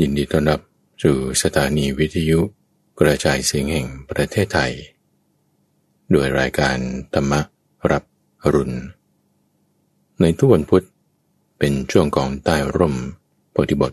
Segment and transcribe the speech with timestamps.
[0.00, 0.60] ยินดีต้อนรับ
[1.02, 2.40] สู่สถานีวิทยุ
[3.00, 4.72] กระจายเสียงแห่งประเทศไทย
[6.10, 6.76] โดยรายการ
[7.14, 7.32] ธรรม
[7.90, 8.02] รับ
[8.42, 8.76] อรุณ
[10.20, 10.84] ในทุกวันพุธ
[11.58, 12.96] เป็นช่วงของใต้ร่ม
[13.52, 13.92] โพธิบท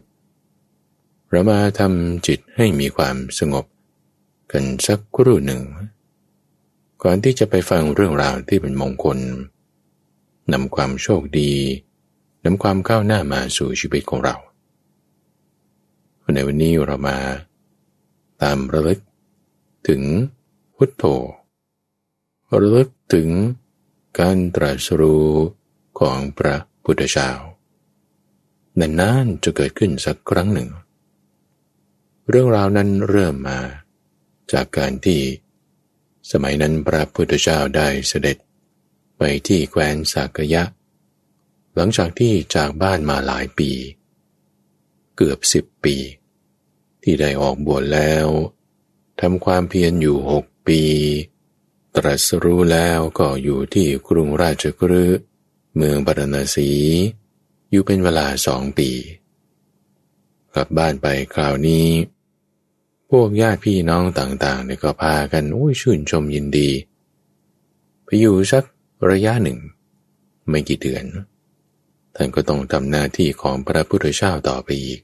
[1.29, 3.65] เรามาทำจิตให้มีความสงบ
[4.51, 5.61] กันสักครู่หนึ่ง
[7.03, 9.17] ก่อนที่จะไปฟังเรื่องราวที่เป็นมงคล
[10.53, 11.51] นำความโชคดี
[12.45, 14.37] นำความก้าวหน้ามาสู่ชีวิตของเรา
[16.33, 17.17] ในวันนี้เรามา
[18.41, 18.99] ตามระลึก
[19.87, 20.01] ถึง
[20.75, 21.03] พุทโธ
[22.61, 23.29] ระลึกถึง
[24.19, 25.29] การตรัสรู้
[25.99, 27.31] ของพระพุทธเจ้า
[28.79, 30.69] นานๆจะเกิดขึ้นสักครั้งหนึ่ง
[32.29, 33.59] เรื่องราวนั้นเริ่มมา
[34.51, 35.21] จากการที่
[36.31, 38.37] สมัยนั้นพระพุทธเจ้าได้เสด็จ
[39.17, 40.63] ไปที่แคว้นสากยะ
[41.75, 43.71] หลังจากที่จากบ้านมาหลายปี
[44.01, 45.97] เเกือบสิบปี
[47.03, 48.27] ที่ได้ออกบวชแล้ว
[49.19, 50.81] ทำความเพียรอยู่หกปี
[51.95, 55.21] ตรัสรู้แล้วก็อยู่ที่กรุงราชกฤห์
[55.75, 56.71] เมืองปารณสี
[57.71, 58.89] อยู่เป็นเวลาสองปี
[60.53, 61.87] กลับบ้านไปคราวนี้
[63.09, 66.69] พวกญาติพี่น้องต่างๆเนี่ยก็พากันโอ้ยชื่นชมยินดี
[68.03, 68.63] ไปอยู่สัก
[69.09, 69.59] ระยะหนึ่ง
[70.49, 71.05] ไม่กี่เดือน
[72.15, 75.01] ท่านก็ต้องทำหน้าที่ของพระพุทธเจ้าต่อไปอีก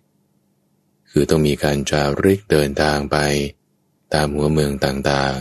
[1.12, 3.18] คือต้องมีการจาริกเดินทางไป
[4.14, 5.40] ตามหัวเมืองต่าง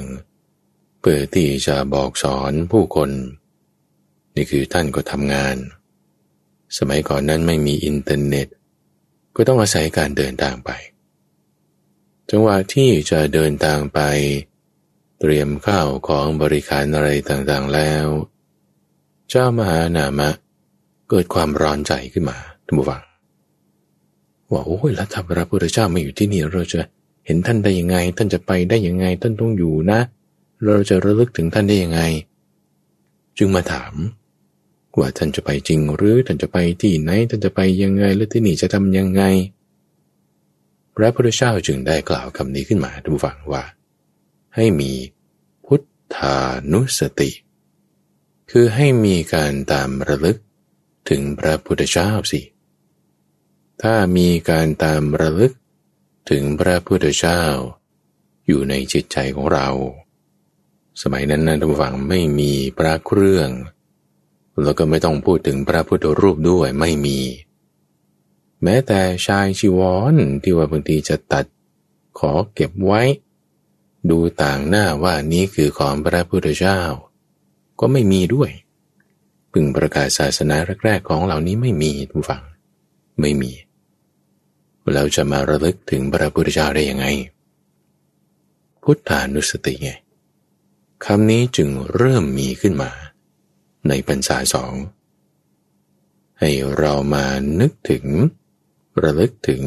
[0.50, 3.10] ๆ เพื่อที่จะบอกสอนผู้คน
[4.34, 5.56] นี่คือท่านก็ทำงาน
[6.78, 8.48] สมัยก่อนนั้นไม่มีอินเทอร์เน็ต
[9.36, 10.70] ก็ต้องอาศัยการเดินทางไป
[12.30, 14.00] จังหวะที่จะเดินทางไป
[15.20, 18.06] เตรียมข้าวของบริการอะไรต่างๆแล้ว
[19.28, 20.30] เจ้ามหานามะ
[21.08, 23.07] เกิดความร้อนใจขึ้นมาท่านผู้ฟัง
[24.50, 26.80] ว่าโอ้ยแล้วถ้าพระพุทธเจ้าไม่อยู่ที่นี่เราจะ
[27.26, 30.00] เห็นท่านได้ยังไง ท่านจะไปได้ยังไงท่านต้องอยู่นะ
[30.64, 32.00] เราจะระลึกถึงท่านได้ยังไง
[33.38, 33.94] จึงมาถาม
[34.98, 39.22] ว่าท่านจะไปจริงหรือท่านจะไปที่ไหน ท่านจะไปยังไงและที่นี่จะทำยังไง
[40.96, 43.64] พระพุทธเจ้าจึงได้กล่าวคำนี้ขึ้นมาทุกฝังว่า
[44.54, 44.92] ให้มี
[45.66, 45.82] พุท
[46.14, 46.36] ธา
[46.72, 47.30] นุสติ
[48.50, 50.38] คือให้มีการตามระลึก
[51.08, 55.52] ถึงพระพุทธเจ้าสิเถ้ามีการตามระลึก
[56.30, 57.42] ถึงพระพุทธเจ้า
[58.46, 59.68] อยู่ในจิตใจของเรา
[61.02, 63.50] สมัยนั้นนะทุกฝังไม่มีพระเครื่อง
[64.62, 67.18] แล้วก็ไม่ต้องพูดถึงพระพุทธรูปด้วยไม่มี
[68.62, 69.80] แม้แต่ชายชีว
[70.12, 71.44] รที่ว่าบางทีจะตัด
[72.18, 73.02] ขอเก็บไว้
[74.10, 76.80] ดูต่างหน้าว่านี้คือของพระพุทธเจ้า
[77.80, 78.50] ก็ไม่มีด้วย
[79.52, 82.42] พึงประกาศศาสนาแรกๆของเหล่านี้ไม่มีทุกฝัง
[83.20, 83.52] ไม่มี
[84.94, 87.06] เราจะมาระลึกถึงพระพุทธเจ้าได้ยังไง
[88.82, 89.90] พุทธานุสติไง
[91.04, 92.90] คำนี้จึงเริ่มมีขึ้นมา
[93.88, 94.74] ในพรรษาสอง
[96.40, 97.26] ให้เรามา
[97.60, 98.04] นึกถึง
[99.02, 99.62] ระลึกถึง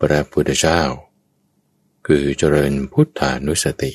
[0.00, 0.82] พระพุทธเจ้า
[2.06, 3.92] คือเจริญพุทธานุสติ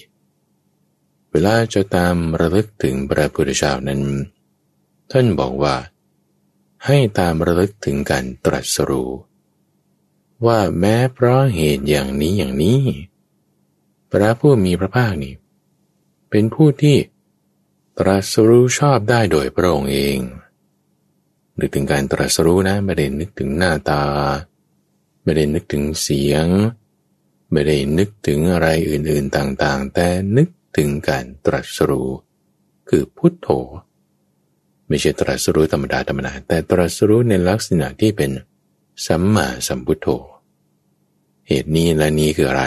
[1.32, 4.02] เวลาจะตามระลึกถึงพระพุทธเจ้านั้น
[5.12, 5.76] ท่านบอกว่า
[6.86, 9.12] ให้ตามระลึกถึงการตรัสรู้
[10.46, 12.80] ว่าแม้เพราะเหตุอย่างนี้อย่างนี้
[14.12, 15.34] พระผู้มีพระภาคนี่
[16.30, 16.98] เป็นผู้ที่
[18.00, 20.18] ตรัสรู้ชอบได้โดยพระองค์เอง
[21.60, 24.04] นึกถึงการตรัสรู้นะไม่ได้นึกถึงหน้าตา
[25.24, 26.46] ไม่ได้นึกถึงเสียง
[27.52, 30.08] ไม่ได้นึกถึงอะไรอื่นๆต่างๆ แต่
[30.38, 32.10] นึกถึงการตรัสรู้
[32.90, 33.48] คือพุทโธ
[34.88, 38.32] ไม่ใช่ตรัสรู้ธรรมดาธรรมดาแต่ตรัสรู้ในลักษณะที่เป็น
[39.06, 40.08] สัมมาสัมพุทโธ
[41.52, 42.66] เหตุนี้และนี้คืออะไร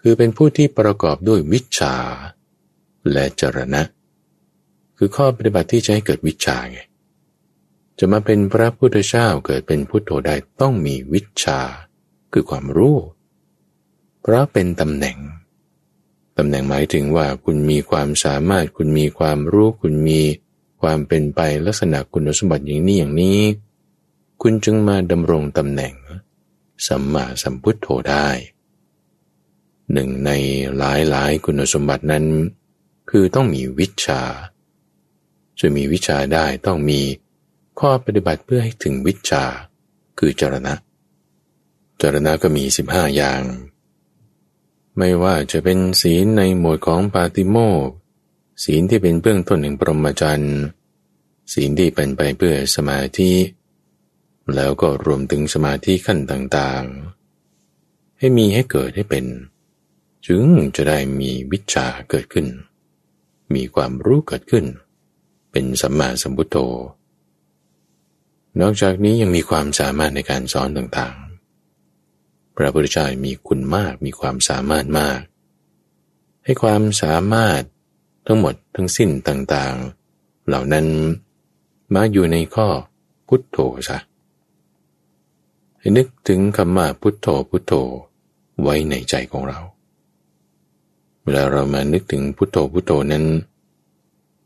[0.00, 1.96] คือเป็นผู้ที่ประกอบด้วยวิชา
[3.12, 3.82] และจรณะ
[4.96, 6.78] คือข้อปฏิบัติที่จะให้เกิดวิชาไง
[7.98, 11.60] จะมาเป็นพระพุทธเจ้าเกิดเป็นพุทโธได้ต้องมีวิชา
[12.32, 12.96] คือความรู้
[14.20, 15.18] เพราะเป็นตำแหน่ง
[16.36, 20.20] ตำแหน่งหมายถึงว่าคุณมีความสามารถ คุณมีความรู้ คุณมี
[20.80, 23.40] ความเป็นไปลักษณะคุณสมบัติอย่างนี้อย่างนี้
[24.42, 25.92] คุณจึงมาดำรงตำแหน่ง
[26.86, 28.28] สัมมาสัมพุทโธได้
[29.92, 30.30] หนึ่งใน
[30.76, 32.26] หลายหลายคุณสมบัตินั้น
[33.10, 34.22] คือต้องมีวิชา
[35.60, 37.00] จะมีวิชาได้ต้องมี
[37.80, 39.44] ข้อปฏิบัติเพื่อให้ถึงวิชา
[40.18, 40.74] คือจรณะ
[42.00, 43.42] จรณะก็มีสิบห้าอย่าง
[44.98, 47.56] ไม่ว่าจะเป็นศีลในหมวดของปาติโม
[47.86, 47.88] ก
[48.64, 50.60] ศีลที่เป็นเบื้องต้นแห่งปรมจันทร์
[51.52, 53.32] ศีลที่เป็นไปเพื่อสมาธิ
[54.56, 59.26] แล้วก็รวมถึงสมาธิขั้นต่างๆ ให้มีให้เกิดให้เป็น
[60.26, 60.44] จึง
[60.76, 62.46] จะได้มีวิชาเกิดขึ้น
[63.54, 64.64] มีความรู้เกิดขึ้น
[65.50, 66.56] เป็นสัมมาสัมพุทโธ
[68.60, 75.20] นอกจากนี้ยังมีความสามารถในการสอนต่างๆ พระพุทธเจ้ามีคุณมากมีความสามารถมาก
[76.44, 77.62] ให้ความสามารถ
[78.26, 80.86] ทั้งหมดทั้งสิ้นต่างๆ เหล่านั้น
[81.94, 82.68] มาอยู่ในข้อ
[83.28, 83.58] พุทโธ
[83.88, 83.98] ซะ
[85.96, 87.72] นึกถึงคำว่าพุทโธพุทโธ
[88.62, 89.58] ไว้ในใจของเรา
[91.22, 93.24] เวลาเรามานึกถึงพุทโธพุทโธนั้น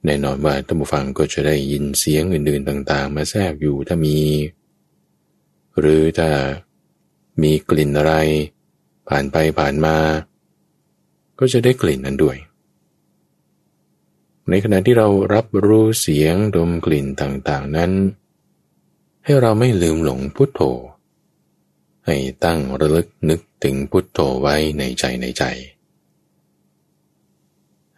[0.04, 4.18] แน่นอนว่าท่านผู้ฟังก็จะได้ยินเสียงอื่นๆต่างๆ มาแทรกอยู่ถ้ามี
[5.78, 6.30] หรือถ้า
[7.42, 8.14] มีกลิ่นอะไร
[9.08, 9.96] ผ่านไปผ่านมา
[11.38, 12.36] ก็จะได้กลิ่นนั้นด้วย
[14.48, 17.92] ในขณะที่เรารับรู้เสียงดมกลิ่นต่างๆนั้น
[19.24, 20.60] ให้เราไม่ลืมหลงพุทโธ
[22.06, 25.44] ให้ตั้งระลึกนึกถึงพุทโธไว้ในใจในใจ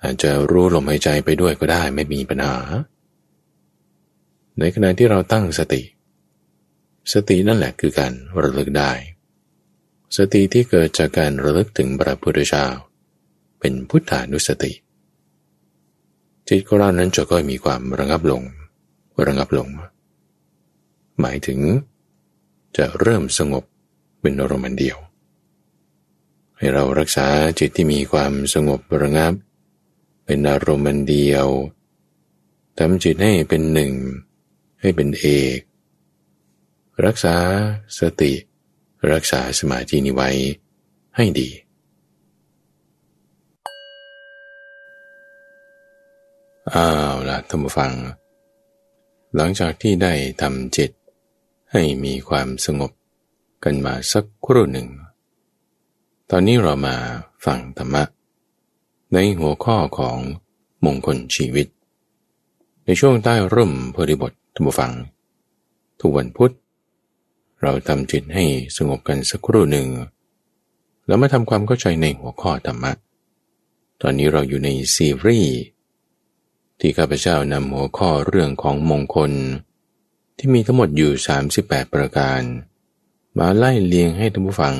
[0.03, 2.57] อาจจะรู้ลมหายใจไปด้วยก็ได้ไม่มีปัญหา
[4.59, 5.83] ในขณะที่เราตั้งสติ
[7.13, 8.13] สตินั่นแหละคือการ
[8.43, 8.93] ระลึกได้
[10.17, 12.67] สติที่เกิดจากการระลึกถึงพระพุทธเจ้า
[13.61, 14.73] เป็นพุทธานุสติ
[16.49, 18.43] จิตของเรานั้นจะก็มีความระงับลง
[19.27, 19.69] ระงับลง
[21.21, 21.61] หมายถึง
[22.77, 23.65] จะเริ่มสงบ
[24.27, 24.99] เป็นอารมณ์เดียว
[26.57, 27.27] ให้เรารักษา
[27.59, 29.35] จิตที่มีความสงบระงับ
[30.25, 31.47] เป็นอารมณ์เดียว
[32.79, 33.93] ทำจิตให้เป็นหนึ่ง
[34.81, 35.27] ให้เป็นเอ
[35.57, 35.59] ก
[37.07, 37.37] รักษา
[37.99, 38.33] สติ
[39.13, 40.31] รักษาสมาธินิไว้
[41.17, 41.49] ให้ดี
[46.75, 47.93] อ้าวละท่านผู้ฟัง
[49.35, 50.91] หลังจากที่ได้ทำจิต
[51.73, 52.93] ให้มีความสงบ
[53.67, 54.89] กันมาสักครู่หนึ่ง
[56.31, 56.97] ตอนนี้เรามา
[57.47, 58.03] ฟังธรรมะ
[59.13, 60.19] ในหัวข้อของ
[60.85, 61.67] มงคลชีวิต
[62.85, 64.93] ในช่วงใต้ร่มพธิบทธรรมฟัง
[66.01, 66.53] ทุกวันพุธ
[67.63, 68.45] เราทำจิตให้
[68.77, 69.89] สงบกันสักครู่หนึ่ง
[71.07, 72.93] แล้วมาทำความเข้าใจในหัวข้อธรรมะ
[74.03, 75.57] ตอนนี้เราอยู่ในซีรีส์
[76.81, 79.33] ที่ข้าพเจ้านำหัวข้อเรื่องของมงคล
[80.37, 81.11] ที่มีทั้งหมดอยู่
[81.53, 82.43] 38 ประการ
[83.39, 84.77] มาไล่เลียงให้ท่านผู้ฟัง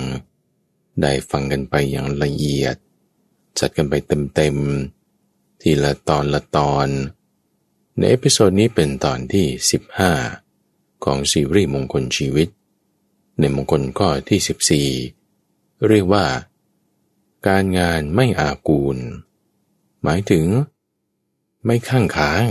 [1.03, 2.77] ได้ฟังกันไปอย่างละเอียด
[3.59, 3.95] จัดกันไป
[4.35, 6.89] เต็มๆ ทีละตอนละตอน
[7.97, 9.47] ใน episode นี้เป็นตอนที่
[10.27, 12.49] 15 ของซีรีส์มงคลชีวิต
[13.39, 16.27] ในมงคลข้อที่ 14 เรียกว่า
[17.47, 18.97] การงานไม่อากูล
[20.03, 20.47] หมายถึง
[21.65, 22.45] ไม่คั่งค้าง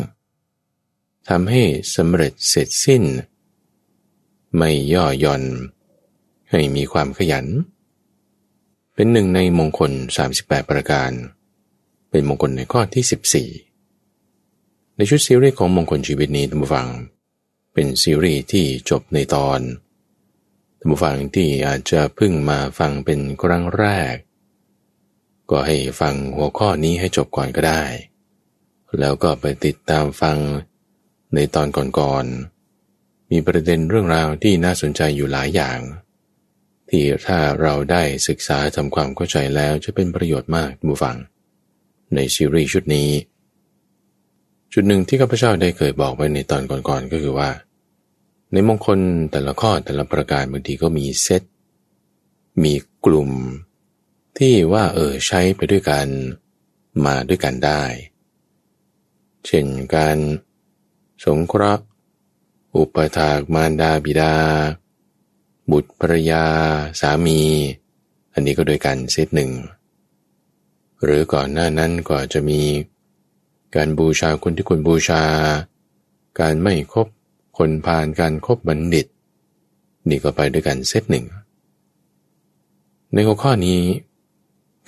[1.29, 1.61] ทำให้
[1.95, 3.03] สำเร็จเสร็จสิ้น
[4.55, 5.43] ไม่ย่อหย่อน
[6.55, 7.45] ให้มีความขยัน
[8.95, 9.91] เป็นหนึ่งในมงคล
[10.31, 11.11] 38 ประการ
[12.09, 16.87] เป็นมงคลในข้อที่ 14 ในชุดซีรีส์ของมงคลชีวิตนี้ท่านผู้ฟัง
[17.73, 19.59] เป็นซีรีส์ที่จบในตอน
[20.79, 24.15] ท่านผู้ฟังที่อาจจะเพิ่งมาฟังเป็นครั้งแรก
[25.49, 27.83] ก็ให้ฟังหัวข้อนี้ให้จบก่อนก็ได้
[28.99, 30.37] แล้วก็ไปติดตามฟัง
[31.33, 31.67] ในตอน
[31.99, 35.79] ก่อนๆมีประเด็นเรื่องราวที่น่าสนใจอยู่หลายอย่าง
[36.89, 41.15] ที่ถ้าเราได้ศึกษาทำความเข้าใจแล้วจะเป็นประโยชน์มากมูฟัง
[42.15, 43.09] ในซีรีส์ชุดนี้
[44.73, 47.49] จุดหนึ่งที่ข้าพเจ้าได้เคยบอกไว้ในตอนก่อนๆก็คือว่า
[48.51, 48.99] ในมงคล
[49.31, 51.43] แต่ละข้อแต่ละประการบางทีก็มีเซต
[52.63, 52.73] มี
[53.05, 53.29] กลุ่ม
[54.37, 56.07] ที่ว่าเออใช้ไปด้วยกัน
[57.05, 57.83] มาด้วยกันได้
[59.45, 59.65] เช่น
[59.95, 60.17] การ
[61.25, 61.83] สงเคราะห์
[62.75, 64.35] อุปถากมารดาบิดา
[65.71, 66.43] บุตรภรยา
[67.01, 67.41] สามี
[68.33, 69.51] อันนี้ก็โดยกันเซตหนึ่ง
[71.03, 72.61] หรือก่อนหน้านั้นก็จะมี
[73.75, 75.23] การบูชาคนที่ควรบูชา
[76.39, 77.07] การไม่คบ
[77.57, 79.07] คนผ่านการครบบัณฑิต
[80.09, 81.25] นี่ก็ไปด้วยกันเซตหนึ่ง
[83.13, 83.81] ในหัวข้อนี้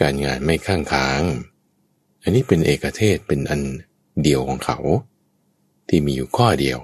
[0.01, 1.21] การงานไม่ข้างค้าง
[2.21, 3.61] อันนี้เป็นเอกเทศเป็นอัน
[4.23, 4.77] เดียวของเขา
[5.87, 6.79] ที่มีอยู่ข้อเดียว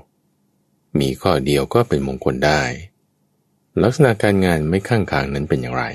[1.00, 2.62] มีข้อเดียวก็เป็นมงคลได้
[3.82, 5.86] ลักษณะการงานไม่ข้างทางนั้นเป็นอย่างไร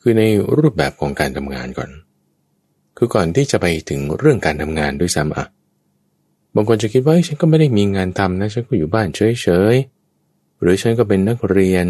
[0.00, 0.22] คือใน
[0.58, 1.90] รูปแบบของการทำงานก่อน
[2.96, 5.46] คือก่อนที่จะไปถึงเรื่องการทำงานด้วยซ้ำอะ
[6.54, 11.86] บางคนจะคิดว่าฉันก็ไม่ได้มีงานทำนะฉันก็อยู่บ้านเฉยๆหรือฉันก็เป็นนักเรียน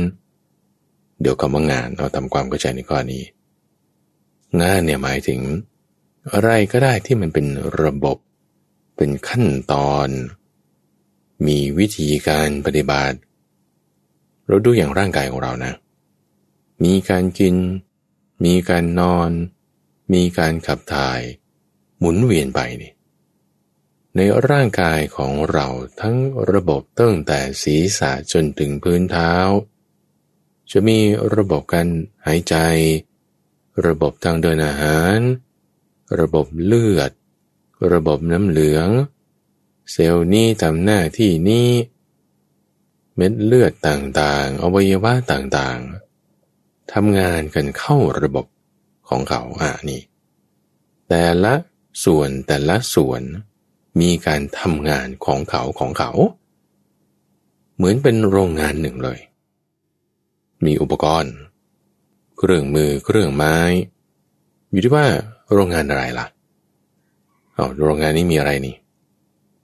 [1.21, 3.25] เดี๋ยวคำว่างานเอาทำความเข้าใจในข้อนี้
[4.63, 5.41] งานเนี่ยหมายถึง
[6.33, 7.47] อะไรก็ได้ที่มันเป็น
[7.83, 8.17] ระบบ
[8.97, 10.09] เป็นขั้นตอน
[11.47, 13.19] มีวิธีการปฏิบัติ
[14.47, 15.73] เราดูอย่างร่างกายของเรานะ
[16.85, 17.55] มีการกิน
[18.45, 19.31] มีการนอน
[20.13, 21.21] มีการขับถ่าย
[21.99, 22.93] หมุนเวียนไปนี่
[24.17, 25.67] ในร่างกายของเรา
[26.01, 26.17] ทั้ง
[26.53, 29.33] ระบบตั้งแต่ศีรษะจนถึงพื้นเท้า
[30.71, 30.99] จะมี
[31.35, 31.89] ระบบการ
[32.27, 32.57] หายใจ
[33.87, 35.19] ระบบทางเดินอาหาร
[36.21, 37.11] ระบบเลือด
[37.93, 38.89] ระบบน้ำเหลือง
[39.91, 41.69] เซลล์นี้ทำหน้าที่นี้
[43.17, 48.47] เม็ดเลือดต่างๆ อวัยวะต่างๆทำงานกันเข้าระบบ
[49.09, 50.03] ของเขาอะนี่
[51.09, 51.55] แต่ละ
[52.05, 53.23] ส่วนแต่ละส่วน
[54.01, 56.11] มีการทำงานของเขาของเขา
[57.77, 59.21] เหมือนเป็นโรงงานหนึ่งเลย
[60.65, 61.35] มีอุปกรณ์
[62.39, 63.57] เครื่องมือเครื่องไม้
[64.71, 65.07] อยู่ที่ว่า
[65.53, 66.27] โรงงานอะไรล่ะ
[67.55, 68.77] เอาโรงงานนี้มีอะไรนี่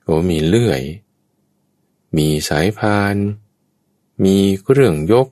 [0.04, 0.82] โอ้มีเลื่อย
[2.16, 3.16] มีสายพาน
[4.24, 5.26] มีเครื่องยก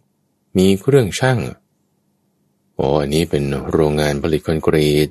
[0.58, 1.40] มีเครื่องช่าง
[2.74, 5.08] โอ้อันนี้เป็นโรงงานผลิตคอนกรีต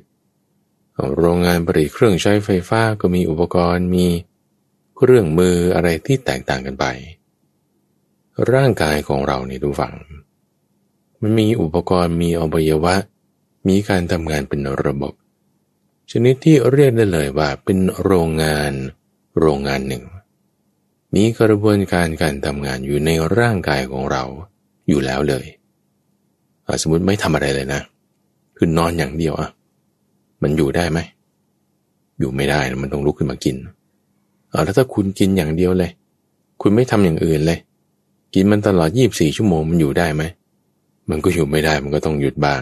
[1.17, 4.05] โรงงานผลิตเครื่องใช้ไฟฟ้าก็มีอุปกรณ์ มี
[4.97, 6.85] เครื่องมืออะไรที่แตกต่างกันไป
[8.53, 9.95] ร่างกายของเราเนี่ดูฝัง
[11.21, 12.95] มันมีอุปกรณ์ มีอวัยวะ
[13.67, 15.13] มีการทำงานเป็นระบบ
[16.11, 18.71] ชนิดที่เรียกได้เลยว่าเป็นโรงงาน
[19.39, 20.03] โรงงานหนึ่ง
[21.15, 24.23] มีกระบวนการการทำงานอยู่ในร่างกายของเรา
[24.89, 25.45] อยู่แล้วเลย
[26.81, 27.81] สมมติไม่ทำอะไรเลยนะ
[28.57, 29.49] คือนอนอย่างเดียวอะ
[30.43, 30.99] มันอยู่ได้ไหม
[32.19, 33.55] อยู่ไม่ได้มันต้องลุกขึ้นมากิน
[34.49, 35.91] เอาแล้วถ้าคุณกินอย่างเดียวเลย
[36.61, 37.59] คุณไม่ทำอย่างอื่นเลย
[38.33, 40.23] กินมันตลอดยี่บสี่ชั่วโมงมันอยู่ได้ไหม
[41.09, 42.61] มันก็อยู่ไม่ได้มันก็ต้องหยุดบ้าง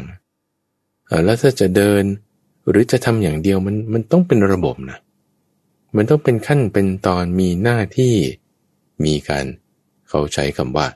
[1.07, 2.03] เอาแล้วถ้าจะเดิน
[2.69, 4.97] หรือจะทำอย่างเดียวมันมันต้องเป็นระบบนะ
[5.95, 8.15] มันต้องเป็นขั้นเป็นตอนมีหน้าที่
[9.05, 9.45] มีการ
[10.09, 10.87] เขาใช้คำว่า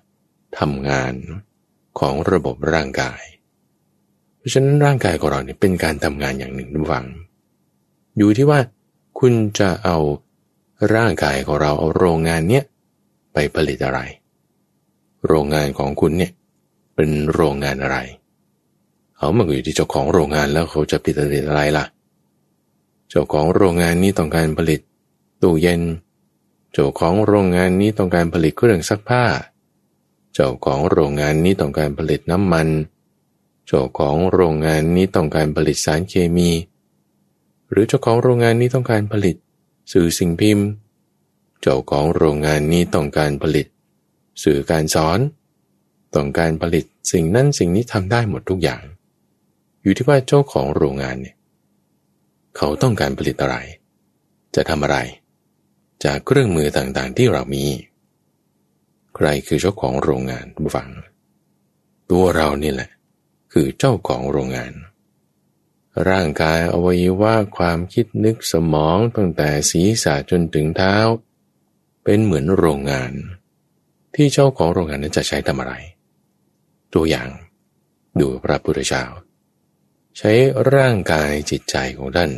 [0.59, 1.13] ทำงาน
[1.99, 3.21] ของระบบร่างกาย
[4.37, 7.05] เพราะฉะนั้นร่างกายของเราเนี่ยเป็นการทำงานอย่างหนึ่งทุกฝัง
[8.17, 8.59] อยู่ที่ว่า
[9.19, 9.97] คุณจะเอา
[10.95, 12.63] ร่างกายของเราเอาโรงงานเนี้ย
[13.33, 13.99] ไปผลิตอะไร
[15.27, 16.31] โรงงานของคุณเนี่ย
[16.95, 17.97] เป็นโรงงานอะไร
[19.17, 24.81] เขามันอยู่ที่เจ้าของโรงงานแล้วเขาจะผลิตอะไรล่ะเจ้าของโรงงานนี้ต้องการผลิต
[25.41, 25.81] ตู้เย็น
[26.73, 29.25] เจ้าของโรงงานนี้ต้องการผลิตเครื่องซักผ้า
[30.33, 32.67] เจ้าของโรงงานนี้ต้องการผลิตน้ำมัน
[33.67, 36.49] เจ้าของโรงงานนี้ต้องการผลิตสารเคมี
[37.69, 39.35] หรือเจ้าของโรงงานนี้ต้องการผลิต
[39.91, 40.67] สื่อสิ่งพิมพ์
[41.61, 43.67] เจ้าของโรงงานนี้ต้องการผลิต
[44.43, 45.19] สื่อการสอน
[46.15, 48.81] ต้องการผลิตสิ่งนั้นสิ่งนี้ทำได้หมดทุกอย่าง
[49.81, 51.35] อยู่ที่ว่าเจ้าของโรงงานเนี่ย
[52.57, 53.57] เขาต้องการผลิตอะไร
[54.55, 54.97] จะทำอะไร
[56.03, 57.65] จากเครื่องมือต่างๆที่เรามี
[59.15, 60.89] ใครคือเจ้าของโรงงานบุฟัง
[62.11, 62.89] ตัวเรานี่แหละ
[63.53, 64.73] คือเจ้าของโรงงาน
[66.09, 70.95] ร่างกายอวัยวะความคิดนึกสมองตั้งแต่ศีรษะจนถึงเท้า
[72.03, 73.11] เป็นเหมือนโรงงาน
[74.15, 75.73] ที่เจ้าของโรงงานนั้นจะใช้ทำอะไร
[76.93, 77.29] ตัวอย่าง
[78.19, 79.03] ดูพระพุทธเจ้า
[80.17, 80.31] ใช้
[80.73, 82.31] ร่างกายจิตใจของท่าน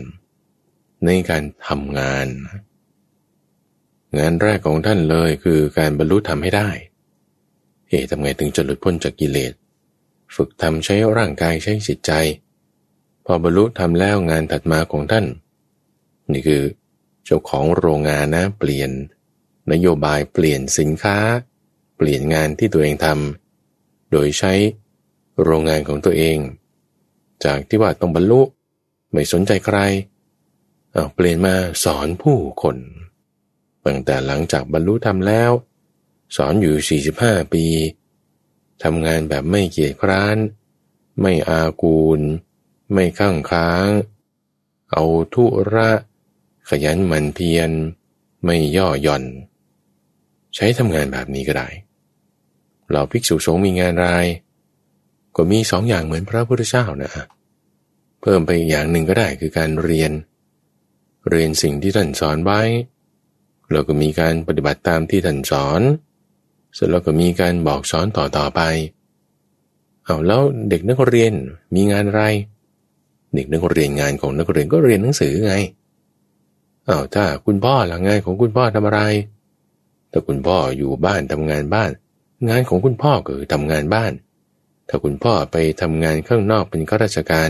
[1.05, 2.27] ในการทำงาน
[4.19, 6.69] งานแรกของท่านเลยคือการบรรลุธรรมให้ได้
[7.87, 9.53] เฮ้ทำไงถึงจะหลุดพ้นจากกิเลส
[10.35, 12.11] ฝึกทำใช้ร่างกายใช้จิตใจ
[13.25, 15.25] พอบรรลุทำแล้วงานถัดมาของท่าน
[16.31, 16.63] นี่คือ
[17.25, 18.91] เจ้าของโรงงานนะเปลี่ยน
[19.71, 21.17] นโยบายเปลี่ยนสินค้า
[21.97, 24.53] เปลี่ยนงานที่ตัวเองทำโดยใช้
[25.43, 26.37] โรงงานของตัวเอง
[27.45, 28.41] จากที่ว่าต้องบรรลุ
[29.11, 29.77] ไม่สนใจใคร
[30.91, 32.77] เอาเปลี่ยนมาสอนผู้คน
[33.85, 35.51] ตั้งแต่หลังจากบรรลุธรรมแล้ว
[36.35, 37.65] สอนอยู่ 45 ปี
[38.83, 40.37] ทำงานแบบไม่เกียจคร้าน
[41.21, 42.21] ไม่อากูล
[42.93, 43.89] ไม่ข้างค้าง
[44.91, 45.91] เอาทุระ
[46.69, 47.71] ขยันหมั่นเพียร
[48.45, 49.23] ไม่ย่อหย่อน
[50.55, 51.69] ใช้ทำงานแบบนี้ก็ได้
[52.91, 54.25] เราภิกษุสงฆ์มีงานราย
[55.35, 57.11] ก็มีสองอย่างเหมือนพระพุทธเจ้านะ
[58.21, 60.11] เพิ่มไปอีกอย่างหนึ่งก็ได้คือการเรียน
[61.29, 62.61] เรียนสิ่งที่ท่านสอนไว้
[63.71, 65.81] แล้วก็มีการปฏิบัติตามที่ท่านสอน
[66.73, 68.61] เสร็จแล้วก็มีการบอกสอนต่อต่อไป
[70.05, 71.33] เอาแล้วเด็กนักเรียน
[71.75, 72.23] มีงานอะไร
[73.35, 75.55] เด็กนักเรียนงานของนักเรียนก็เรียนหนังสือไง
[76.85, 79.01] เอาถ้าคุณพ่อหลังงานของคุณพ่อทำอะไร
[80.11, 81.91] ถ้าคุณพ่ออยู่บ้านทำงานบ้าน
[82.49, 84.11] งานของคุณพ่อก็คือทำงานบ้าน
[84.95, 87.49] ถ้าคุณพ่อไปทำงานข้างนอกเป็นข้าราชการ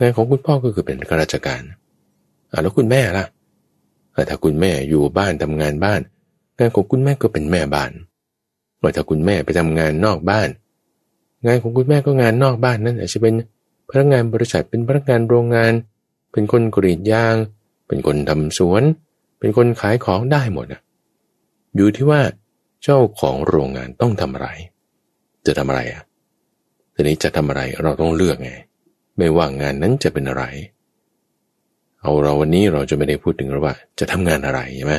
[0.00, 1.62] งานของคุณพ่อก็คือเป็นข้าราชการ
[2.50, 3.26] อ่าแล้วคุณแม่ล่ะ
[4.28, 6.00] ถ้าคุณแม่อยู่บ้านทำงานบ้าน
[6.58, 7.90] งานของคุณแม่ก็เป็นแม่บ้าน
[8.80, 10.48] ว่าถ้าคุณแม่ไปทำงานนอกบ้าน
[11.46, 13.34] งานของคุณแม่ก็งานนอกบ้านนั่นอาจจะเป็น
[13.90, 15.72] พนักงานบริษัทเป็นพนักงานโรงงาน
[16.32, 17.34] เป็นคนกรีดยาง
[17.88, 18.82] เป็นคนทำสวน
[19.38, 20.80] เป็นคนขายของได้หมดนะ
[21.76, 22.20] อยู่ที่ว่า
[22.82, 24.48] เจ้าของโรงงานต้องทำอะไร
[25.46, 26.02] จะทำอะไรอะ
[27.00, 28.52] ทีนี้จะทำอะไรเราต้องเลือกไง
[29.16, 30.44] ไม่ว่างานนั้นจะเป็นอะไร
[32.00, 34.94] เอาเราวันนี้เราจะไม่ได้พูดถึงว่า จะทำงานอะไรใช่ไหม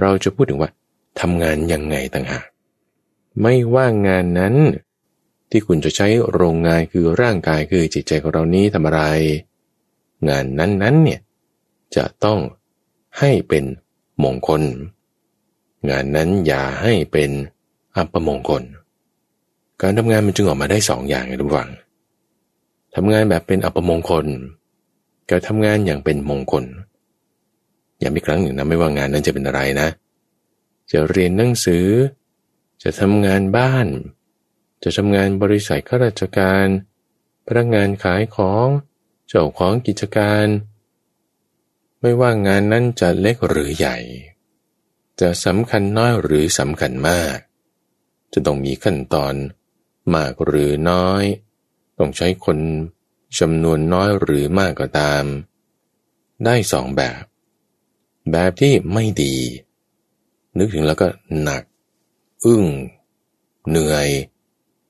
[0.00, 0.70] เราจะพูดถึงว่า
[1.20, 2.44] ทำงานยังไงต่างหาก
[3.42, 4.54] ไม่ว่างงานนั้น
[5.50, 9.02] ที่คุณจะใช้โรงงานคือร่างกายคือจิตใจของเรานี้ทำอะไร
[10.28, 11.20] งานนั้นๆเนี่ย
[11.96, 12.38] จะต้อง
[13.18, 13.64] ให้เป็น
[14.22, 14.62] มงคล
[15.90, 17.30] งานนั้นอย่าให้เป็น
[17.96, 18.64] อัปมงคล
[19.82, 21.70] การทำงานมันจึงออกมาได้สองอย่างไงทุกฝัง
[22.96, 24.26] ทำงานแบบเป็นอัปมงคล
[25.28, 26.64] กับทำงานอย่างเป็นมงคล
[28.00, 29.88] อย่ามีครั้งหนึ่งนะไม่ว่างานนั้นจะเป็นอะไรนะ
[30.90, 31.86] จะเรียนหนังสือ
[32.82, 33.86] จะทำงานบ้าน
[34.82, 36.66] จะทำงานบริษัทข้าราชการ
[37.46, 38.66] พนักงานขายของ
[39.28, 40.46] เจ้าของกิจการ
[42.00, 43.98] ไม่ว่างานนั้นจะเล็กหรือใหญ่
[45.20, 47.36] จะสำคัญน้อยหรือสำคัญมาก
[48.32, 49.34] จะต้องมีขั้นตอน
[50.14, 51.24] มากหรือน้อย
[51.98, 52.58] ต้องใช้คน
[53.38, 55.24] จำนวนน้อยหรือมากก็ตาม
[56.44, 57.22] ได้สองแบบ
[58.30, 59.36] แบบที่ไม่ดี
[60.58, 61.06] นึกถึงแล้วก็
[61.42, 61.62] หนัก
[62.44, 62.64] อึ้ง
[63.68, 64.08] เหนื่อย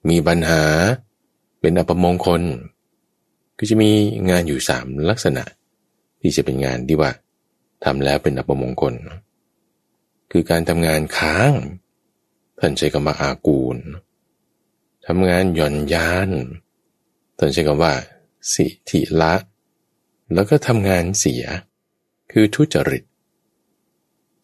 [0.09, 0.63] มีปัญหา
[1.61, 2.43] เป็นอัปมงคล
[3.59, 3.91] ก็จะมี
[4.31, 5.45] งานอยู่สามลักษณะ
[6.21, 7.11] ที่จะเป็นงานที่ว่า
[7.85, 8.95] ทำแล้วเป็นอัปมงคล
[10.33, 11.53] คือการทำงานค้าง
[12.59, 16.31] ท่านใช้คำว่าอากูลำงานหย่อนยาน
[17.39, 17.95] ท่านใช้คำว่า
[18.53, 19.35] สิทิละ
[20.35, 21.45] แล้วก็ทำงานเสีย
[22.33, 23.03] คือทุจริต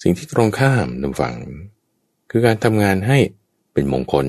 [0.02, 1.36] สิ่งที่ตรงข้ามนำฝัง
[2.30, 3.18] คือการทำงานให้
[3.72, 4.26] เป็นมงคล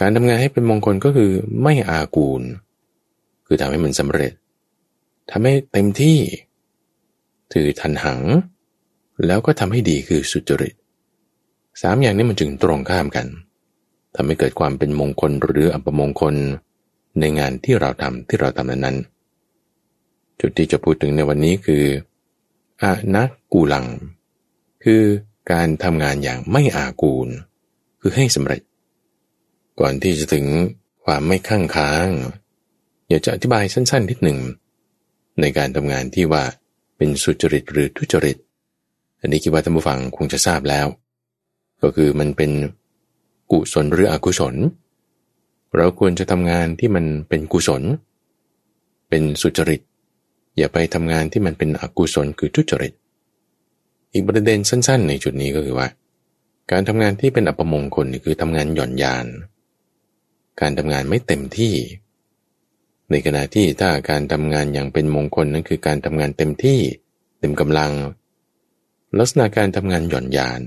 [0.00, 2.42] การทำงานให้เป็นมงคลก็คือไม่อากูล
[3.46, 4.32] คือทำให้มันสำเร็จ
[5.30, 6.18] ทำให้เต็มที่
[7.52, 8.20] ถือทันหัง
[9.26, 10.74] แล้วก็ทำให้ดีคือสุจริต
[11.82, 13.26] สามอย่างนี้มันจึงตรงข้ามกัน
[14.14, 16.34] ทำให้เกิดความเป็นมงคลหรืออัปมงคล
[17.20, 18.96] ในงานที่เราทำที่เราทำนั้น
[20.40, 21.84] จุดที่จะพูดถึงในวันนี้คือ
[22.82, 23.86] อานักกูลัง
[24.84, 25.02] คือ
[25.52, 27.28] การทำงานอย่างไม่อากูล
[28.00, 28.62] คือให้สำเร็จ
[29.80, 30.46] ก่อนที่จะถึง
[31.04, 32.08] ความไม่ข้างค้าง
[33.08, 34.38] อยากจะอธิบายสั้นๆนิดหนึ่ง
[35.40, 36.44] ในการทำงานที่ว่า
[36.96, 38.36] เป็นสุจริตหรือทุจริต
[39.20, 40.86] อันนี้คิดว่าท่านผู้ฟังคงจะทราบแล้ว
[41.82, 42.50] ก็คือมันเป็น
[43.52, 44.54] กุศลหรืออกุศล
[45.76, 47.82] เราควรจะทำงานที่มันเป็นกุศล
[49.08, 49.80] เป็นสุจริต
[50.56, 52.92] อย่าไปทำงานที่มันเป็นอกุศลคือทุจริต
[54.12, 55.88] อีกประเด็นสั้นๆ ในจุดนี้ก็คือว่า
[56.70, 59.26] การทำงานที่เป็นอัปมงคลคือทำงานหย่อนยาน
[60.60, 61.74] การทำงานไม่เต็มที่
[63.10, 66.80] ในขณะที่ถ้าการทำงานอย่างเป็นมงคลนั่นคือการทำงานเต็มที่
[67.38, 67.92] เต็มกำลัง
[69.18, 70.62] ลักษณะการทำงานหย่อนยาน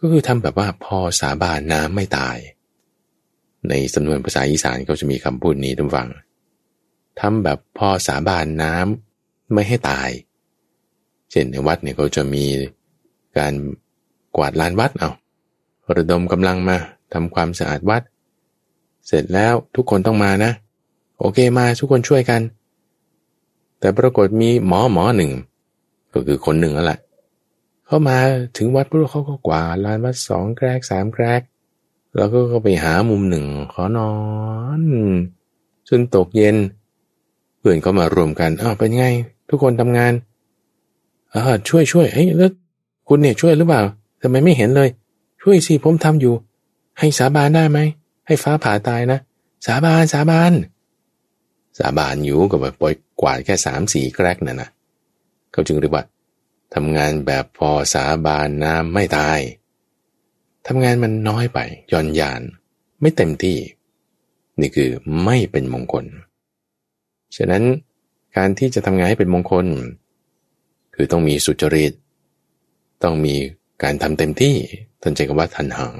[0.00, 2.36] ก็คือทำแบบว่าพอสาบานน้ำไม่ตาย
[3.68, 6.08] ในสำนวนภาษาอีสานเขาจะมีคำพูดนี้ทุกฝัง
[7.20, 10.08] ทำแบบพอสาบานน้ำไม่ให้ตาย
[11.30, 12.44] เช่นในวัดเนี่ยเขาจะมี
[13.38, 13.54] การ
[14.36, 15.10] กวาดลานวัดเอา
[15.96, 16.76] ระดมกำลังมา
[17.12, 18.02] ทำความสะอาดวัด
[19.06, 20.52] เสร็จแล้วทุกคนต้องมานะ
[21.18, 22.40] โอเคมาทุกคนช่วยกัน
[23.78, 25.30] แต่ปรากฏมีหมอหมอหนึ่ง
[26.12, 27.00] ก็คือคนหนึ่งแล้วแหละ
[27.88, 28.18] เข้ามา
[28.56, 31.40] ถึงวัดปุ๊บเขาก็กวาดลานวัดสองแกรกสามแกรก
[32.16, 34.12] แล้วก็ไปหามุมหนึ่งขอนอ
[34.80, 34.82] น
[35.88, 36.56] จนตกเย็น
[37.58, 39.06] เพื่อนก็มารวมกันอ้าวเป็นไง
[39.48, 40.12] ทุกคนทำงาน
[41.34, 42.50] อ่าช่วยช่วยเฮ้ยแล้ว
[43.08, 43.82] คุณเนี่ยช่วยหรือเปล่า
[44.20, 44.88] ทำไมไม่เห็นเลย
[45.42, 46.34] ช่วยสิผมทำอยู่
[46.98, 47.78] ให้สาบานได้ไหม
[48.26, 49.18] ให้ฟ้าผ่าตายนะ
[49.66, 50.52] สาบานสาบาน
[51.78, 54.70] สาบานอยู่กับแบบปล่อยกวาดแค่สามสี่แกรกนั่นนะ
[55.52, 56.04] เขาจึงเรียกว่า
[56.74, 59.38] ทำงานแบบพอสาบานน้ำไม่ตาย
[60.66, 61.58] ทำงานมันน้อยไป
[61.92, 62.42] ย่อนยาน
[63.00, 63.58] ไม่เต็มที่
[64.60, 64.90] นี่คือ
[65.24, 66.04] ไม่เป็นมงคล
[67.36, 67.62] ฉะนั้น
[68.36, 69.66] การที่จะทำงานให้เป็นมงคล
[70.94, 71.92] คือต้องมีสุจริต
[73.02, 73.34] ต้องมี
[73.82, 74.54] การทำเต็มที่
[75.02, 75.96] ท่านใจคำว่าทันหัง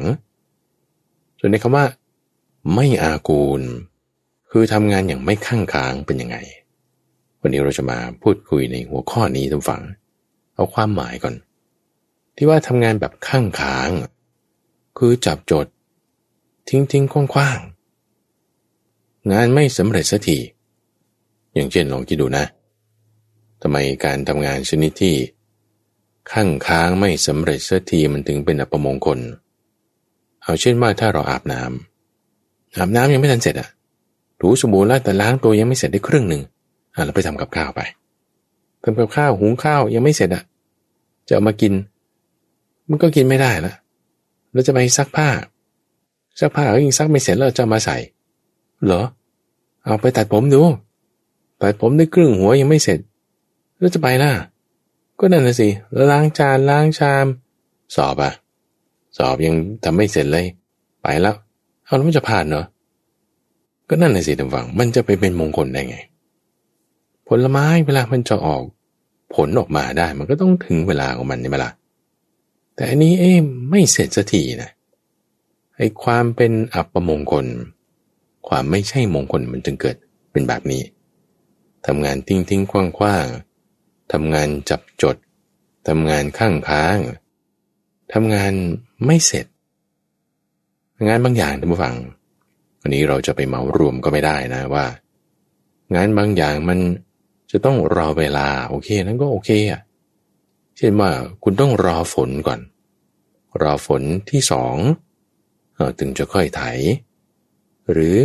[1.38, 1.84] ส่วนในคำว่า
[2.74, 3.62] ไม่อากูล
[4.50, 6.36] คือทำงานอย่างไม่ข้างค้างเป็นยังไง
[7.40, 9.82] วันนี้เราจะมาพูดคุยในหัวข้อนี้ทุกฝัง
[10.58, 11.34] เอาความหมายก่อน
[12.36, 13.90] ที่ว่าทำงานแบบข้างค้าง
[14.98, 15.66] คือจับจด
[16.68, 17.60] ทิ้งทิ้งคว้างคว้าง
[19.32, 20.38] งานไม่สำเร็จสักที
[21.54, 22.44] อย่างเช่นลองคิดดูนะ
[23.62, 25.14] ทำไมการทำงานชนิดที่
[26.32, 29.18] ข้างค้างไม่สำเร็จสักทีมันถึงเป็นอัปมงคล
[30.42, 33.68] เอาเช่นว่าถ้าเราอาบน้ำอาบน้ำยังไม่ทันเสร็จอะ
[34.40, 36.42] ถูสบู่แล้วแต่ล้างตัวยังไม่เสร็จได้ครึ่งหนึ่ง
[36.94, 37.80] อะเราไปทำกับข้าวไป
[38.82, 40.42] ทำกับข้าวหุงข้าวยังไม่เสร็จอะ
[41.28, 41.72] จะเอามากิน
[42.88, 43.74] มันก็กินไม่ได้ละ
[44.52, 45.28] เราจะไปซักผ้า
[46.40, 47.96] ซักผ้าก็ยังซักไม่เสร็จแล้วจะมาใส่
[48.84, 49.02] เหรอ
[49.84, 50.62] เอาไปตัดผมดู
[51.60, 52.98] ตัดผมได้ครึ่งหัวยังไม่เสร็จ
[53.78, 54.32] แล้วจะไปล่ะ
[55.18, 55.68] ก็นั่นน่ะสิ
[56.10, 57.26] ล้างจานล้างชาม
[57.96, 58.32] สอบอะ
[59.18, 60.46] สอบยังทำไม่เสร็จเลย
[61.02, 61.34] ไปแล้ว
[61.84, 62.66] เอาแล้วมันจะผ่านเนาะ
[63.88, 65.96] ก็นั่นน่ะสิท่านฟัง มันจะไปเป็นมงคลได้ไง
[67.28, 68.62] ผลไม้เวลามันจะออก
[69.34, 71.72] ผลออกมาได้มันก็ต้องถึงเวลาของมันใช่ไหมล่ะ
[72.74, 73.32] แต่อันนี้เอ๊
[73.70, 74.70] ไม่เสร็จสักทีนะ
[75.76, 77.46] ไอ้ความเป็นอัปมงคล
[78.48, 79.96] ความไม่ใช่มงคลมันจึงเกิด
[80.32, 80.82] เป็นแบบนี้
[81.86, 83.26] ทำงานทิ้งทิ้งคว้างคว้าง
[84.12, 85.16] ทำงานจับจด
[85.88, 86.98] ทำงานข้างค้าง
[88.12, 88.52] ทำงาน
[89.04, 89.46] ไม่เสร็จ
[91.06, 91.96] งานบางอย่างท่านผู้ฟัง
[92.80, 94.86] วันนี้เราจะไปเหมารวมก็ไม่ได้นะว่า
[95.94, 96.78] งานบางอย่างมัน
[97.50, 99.82] จะต้องรอเวลา โอเคนั้นก็โอเคอะ
[100.76, 101.10] เช่นว่า
[101.42, 102.60] คุณต้องรอฝนก่อน
[103.62, 104.76] รอฝนที่สอง
[105.98, 106.62] ถึงจะค่อยไถ
[107.92, 108.16] หรือ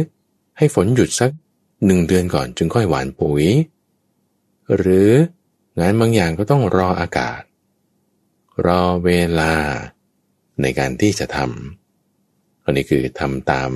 [0.58, 1.32] ให้ฝนหยุดสัก
[1.86, 3.46] หนึ่งเดือนก่อนจึงค่อยหวานปุ๋ย
[4.76, 5.10] หรือ
[5.80, 7.42] งานบางอย่างก็ต้องรออากาศ
[8.66, 9.10] รอเว
[9.40, 9.54] ลา
[10.62, 13.70] ในการที่จะทำอันนี้คือทำตาม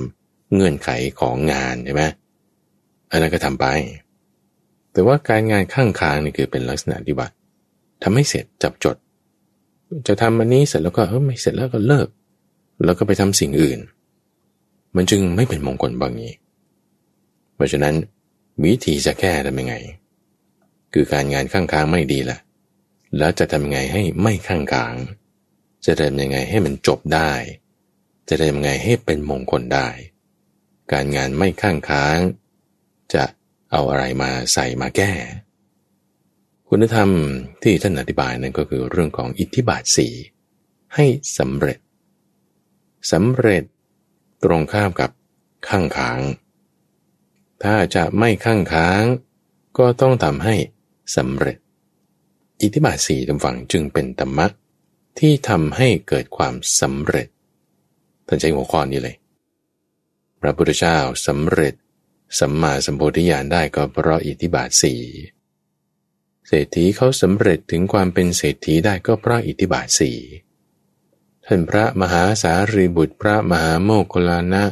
[0.54, 2.04] เงื่อนไขของงานใช่ไหม
[3.10, 3.66] อันนั้นก็ทำไป
[4.98, 7.28] แต่ว่าการงานข้างค้างนี่คือเป็นลักษณะที่ว่า
[8.02, 8.96] ทำให้เสร็จจับจด
[10.06, 12.08] จะทำอันนี้เสร็จแล้วก็เออไม่เสร็จแล้วก็เลิก
[12.84, 13.78] แล้วก็ไปทำสิ่งอื่น
[14.96, 16.32] มันจึงไม่เป็นมงคลบางนี้
[17.54, 17.94] เพราะฉะนั้น
[18.64, 19.74] วิธีจะแก้ทำยังไง
[20.92, 22.38] คือการงานข้างค้างไม่ดีละ
[23.18, 24.94] แล้วจะทำยังไงให้ไม่ข้างค้าง
[25.86, 27.32] จะทำยังไงให้มันจบได้
[28.28, 29.88] จะทำยังไงให้เป็นมงคลได้
[30.92, 32.18] การงานไม่ข้างค้าง
[33.14, 33.24] จะ
[33.72, 35.12] เอาอะไรมาใส่มาแก้
[36.68, 37.10] คุณธรรม
[37.62, 40.08] ที่ท่านอธิบายนั่นก็คือเรื่องของอิทธิบาทสี
[40.94, 41.06] ให้
[41.38, 41.78] สำเร็จ
[43.12, 43.64] สำเร็จ
[44.44, 45.10] ตรงข้ามกับ
[45.68, 46.20] ข้างค้าง
[47.62, 49.02] ถ้าจะไม่ข้างค้าง
[49.78, 50.54] ก็ต้องทำให้
[51.16, 51.58] สำเร็จ
[52.62, 54.46] อิทธิบาทสี่ตำฝังจึงเป็นธรรมะ
[55.18, 57.28] ที่ทำให้เกิดความสำเร็จ
[58.26, 59.16] ท่านใช้หัวข้อนี้เลย
[60.40, 61.74] พระพุทธเจ้าสำเร็จ
[62.38, 65.02] สัมมาสัมโพธิญาณได้ก็เพราะอิทธิบาทสี่
[66.46, 70.18] เศรษฐีเขาสำเร็จถึงความเป็นเศรษฐีได้ก็เพราะอิทธิบาทสี่
[71.46, 74.64] ท่านพระมหาสารีบุตรพระมหาโมคคลานะ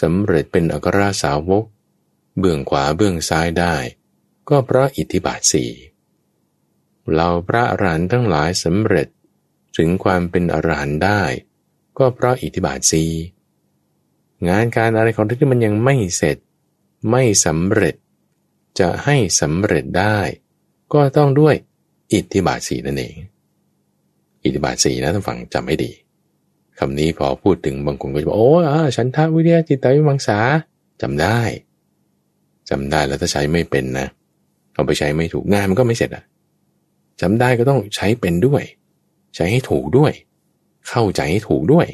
[0.00, 1.64] สำเร็จเป็นอัครสาวก
[2.38, 3.74] เบื้องขวาเบื้องซ้ายได้
[4.48, 5.70] ก็เพราะอิทธิบาทสี่
[7.14, 9.08] เราพระอรหันต์ทั้งหลายสำเร็จ
[9.76, 11.22] ถึงความเป็นอรหันต์ได้
[11.98, 13.10] ก็เพราะอิทธิบาทสี่
[14.48, 16.36] งานการอะไรของที่มันยังไม่เสร็จ
[17.10, 17.94] ไม่สำเร็จ
[18.78, 20.18] จะให้สำเร็จได้
[20.92, 21.54] ก็ต้องด้วย
[22.12, 23.16] อิทธิบาทสีนั่นเอง
[24.44, 25.90] อิทธิบาทสีนะท่านฟังจำให้ดี
[26.78, 28.50] คำนี้พอพูดถึงบางคนก็จะบอกโอ้
[28.96, 30.38] ฉันทาวิทยาจิตวิมังสา
[31.02, 31.40] จำได้
[32.70, 34.06] จำได้แล้วถ้าใช้ไม่เป็นนะ
[34.74, 36.24] เอาไปใช้ไม่ถูกงานมันก็ไม่เสร็จอะ
[37.20, 38.62] จำได้ก็ต้องใช้เป็นด้วย
[39.34, 40.12] ใช้ให้ถูกด้วย
[40.88, 41.86] เข้าใจให้ถูกด้วย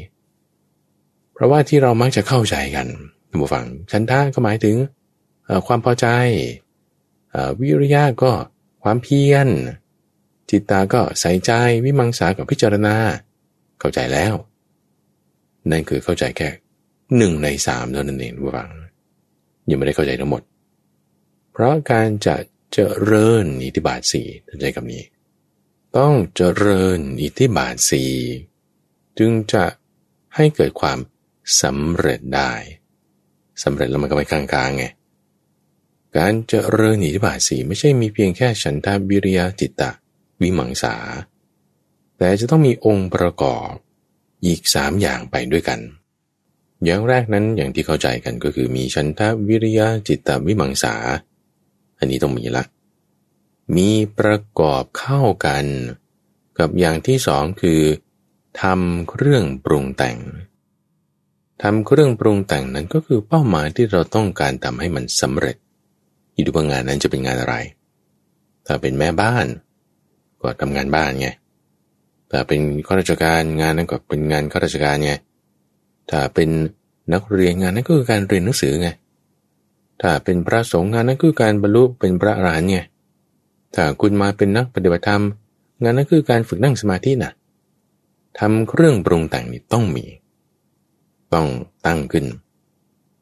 [1.33, 2.87] เพราะว่าที่เรามักจะเข้าใจกัน
[3.35, 4.77] ท่านผู้ฟังฉันทาก็หมายถึง
[5.67, 6.07] ความพอใจ
[7.61, 8.33] วิริยะก็
[8.83, 9.49] ความเพียร
[10.51, 11.53] จิตตาก็ใส่ใจ
[11.85, 12.95] วิมังสากับพิจารณา
[13.81, 14.35] เข้าใจแล้ว
[15.71, 16.49] นั่นคือเข้าใจแค่
[17.17, 18.71] หนึ่งในสามเท่านั้นเองฟัง
[19.69, 20.43] ยังไม่ได้เข้าใจทั้งหมด
[21.53, 22.37] เพราะการจะ
[22.73, 22.79] เจ
[23.11, 25.03] ริญอิทธิบาทสี่ท่านใจคำนี้
[25.97, 28.13] ต้องเจริญอิทธิบาทสี่
[29.19, 29.65] จึงจะ
[30.37, 30.99] ให้เกิดความ
[31.63, 32.53] สำเร็จได้
[33.63, 34.85] สำเร็จแล้วมันก็ไม่กลางๆไง
[36.17, 39.91] การเจริญอิทธิบาทสีไม่ใช่มีเพียงแค่ฉันทาวิริยจิตตะ
[40.41, 40.95] วิมังสา
[42.19, 43.71] แต่จะต้องมีองค์ประกอบ
[44.47, 45.81] อีกสามอย่างไปด้วยกัน
[46.85, 50.95] อย่างแรกนั้นอย่างที่เข้าใจกันก็คือมีฉันทาวิริยะจิตตวิมังสา
[51.99, 52.65] อันนี้ต้องมีละ
[53.77, 55.65] มีประกอบเข้ากัน
[56.59, 57.83] กับอย่างที่สองคือ
[58.61, 60.19] ทำเครื่องปรุงแต่ง
[61.67, 65.57] ทำเครื่องปรุงแต่งนั้นก็คือเป้าหมายที่เราต้องการทำให้มันสำเร็จ
[66.33, 67.55] อยู่ดูว่างานนั้นจะเป็นงานอะไร
[68.67, 69.47] ถ้าเป็นแม่บ้าน
[70.41, 71.29] ก็ทำงานบ้านไง
[72.31, 75.13] ถ้าเป็นข้าราชการงานนั้นก็เป็นงานข้าราชการไง
[76.11, 76.49] ถ้าเป็น
[77.13, 78.89] นักเรียนงานนั้นก็คือการเรียนหนังสือไง
[80.03, 82.79] ถ้าเป็นพระสงฆ์งานนั้นคือการบรรลุเป็นพระอรหันต์ไง
[83.75, 85.23] ถ้าคุณมาเป็นนักปฏิบัติธรรม
[85.83, 87.33] งานนั้นคือการฝึกนั่งสมาธินะ่ะ
[88.39, 90.07] ทำเครื่องปรุงแต่งนี่ต้องมี
[91.35, 91.49] ต้อง
[91.87, 92.27] ตั้งขึ้น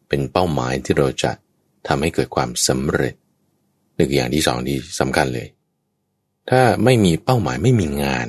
[0.08, 1.30] เป็นเป้าหมายที่เราจะ
[1.86, 3.14] ทำให้เกิดความสำเร็จ
[3.96, 5.48] นี่คืออย่างที่สองที่สำคัญเลย
[6.50, 8.28] ถ้าไม่มีเป้าหมายไม่มีงาน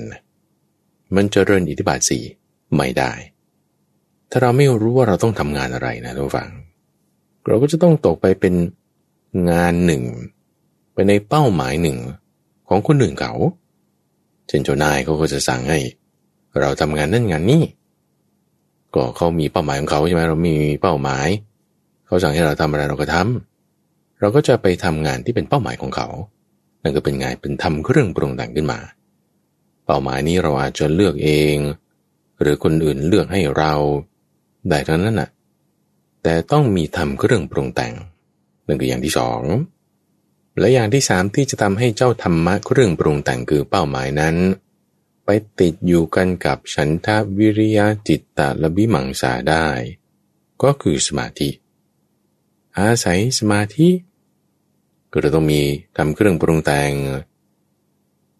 [1.15, 2.23] มันจะเริญอิทธิบาทสี่
[2.75, 3.11] ไม่ได้
[4.31, 6.49] ถ้าเราไม่รู้ว่าเราต้องทำงานอะไรนะทุกฝัง
[7.45, 8.53] เราก็จะต้องตกไปเป็น
[9.51, 10.03] งานหนึ่ง
[10.93, 11.97] ไปในเป้าหมายหนึ่ง
[12.69, 13.33] ของคนหนึ่งเขา
[14.47, 15.79] เช่นเจ้านายเขาก็จะสั่งให้
[16.59, 17.63] เราทำงานนั่นงานนี้
[18.95, 21.27] ก็เขามีเป้าหมายของเขาใช่ไหมเรามีเป้าหมาย
[22.05, 26.07] เขาสั่งให้เราทำอะไรเราก็ทำเราก็จะไปทำงานที่เป็นเป้าหมายของเขา
[26.83, 28.79] นั่นก็เป็นงานเป็นทำเครื่องปรุงแต่งขึ้นมา
[29.85, 31.55] เป้าหมายนี้เราอาจจะเลือกเอง
[32.41, 33.73] หรือคนอื่นเลือกให้เรา
[34.69, 35.29] ได้ทั้งนั้นน่ะ
[36.23, 37.93] แต่ต้องมีทำเครื่องปรุงแต่ง
[38.67, 39.41] นั่นคืออย่างที่สอง
[40.59, 44.35] และอย่างที่สามที่จะทำให้เจ้าธรรมะเครื่องปรุงแต่งคือเป้าหมายนั้น
[45.25, 49.67] ไปติดอยู่กันกับฉันทาวิริยะจิตตะละบิมังสาได้
[50.63, 51.49] ก็คือสมาธิ
[52.77, 53.89] อาศัยสมาธิ
[55.11, 55.61] ก็จะต้องมี
[55.97, 56.91] ทำเครื่องปรุงแต่ง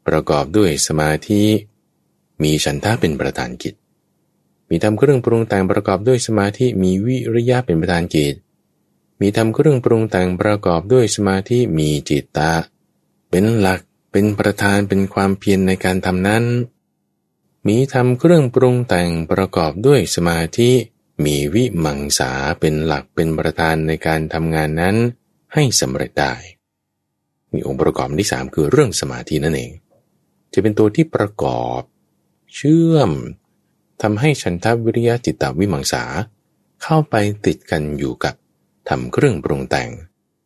[0.08, 1.44] ประกอบด้วยสมาธิ
[2.44, 3.74] มีฉันทะเป็นประธานกิจ
[4.70, 8.36] มีทำเครื่องปรุงแต่งประกอบด้วยสมาธิมีวิริยะเป็นประธานกิจ
[9.20, 12.54] มีทำเครื่องปรุงแต่งประกอบด้วยสมาธิมีจิตตะ
[13.30, 13.80] เป็นหลัก
[14.12, 16.44] เป็นประธานเป็นความเพียรในการทำนั้น
[17.68, 20.72] มีทำเครื่องปรุงแต่งประกอบด้วยสมาธิ
[21.26, 24.96] มีวิมังสาเป็นหลักเป็นประธานในการทำงานนั้น
[25.54, 26.34] ให้สำเร็จได้
[27.52, 29.72] มีองค์ประกอบที่สามคือเรื่องสมาธินั่นเอง
[30.54, 31.82] จะเป็นตัวที่ประกอบ
[32.56, 33.12] เชื่อม
[34.02, 36.04] ทำให้ฉันทวิริยะจิตตวิมังสา
[36.84, 38.36] เข้าไปติดกันอยู่กับ
[38.90, 39.90] ทำเครื่องปรุงแต่ง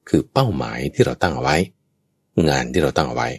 [0.10, 1.58] คือเป้าหมายที่เราตั้งเอาไว้
[2.50, 3.30] งานที่เราตั้งเอาไว้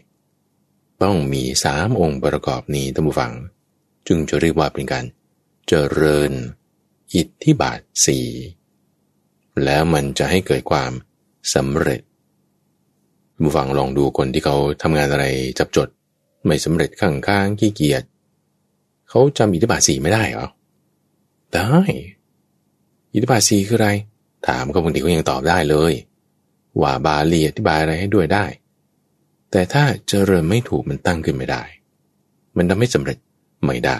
[1.02, 3.32] ต้องมีสามองค์ประกอบนี้ท่านผู้ฟัง
[4.08, 5.04] จึงจะเรียกว่าเป็นการ
[5.68, 6.32] เจริญ
[7.14, 8.18] อิทธิบาทสี
[9.64, 10.92] แล้วมันจะให้เกิดความ
[11.54, 12.00] สำเร็จ
[13.44, 15.26] ผู้ฟังลองดูคนที่เขาทำงานอะไร
[15.58, 15.88] จับจด
[16.46, 18.02] ไม่สำเร็จข้างข้างขี้เกียจ
[19.08, 20.48] เขาจำอิทธิบาทสีไม่ได้หรอ
[21.54, 21.72] ได้
[23.12, 23.90] อิทธิบาทสีคืออะไร
[24.46, 25.92] ถามก็บางทีก็ยังตอบได้เลย
[26.80, 28.46] ว่าบาลีอธิบายอะไรให้ด้วยได้
[29.50, 31.62] แต่ถ้าเจริญไม่ถูกมันตั้งขึ้นไม่ได้
[32.56, 33.18] มันทำให้สำเร็จ
[33.66, 33.98] ไม่ได้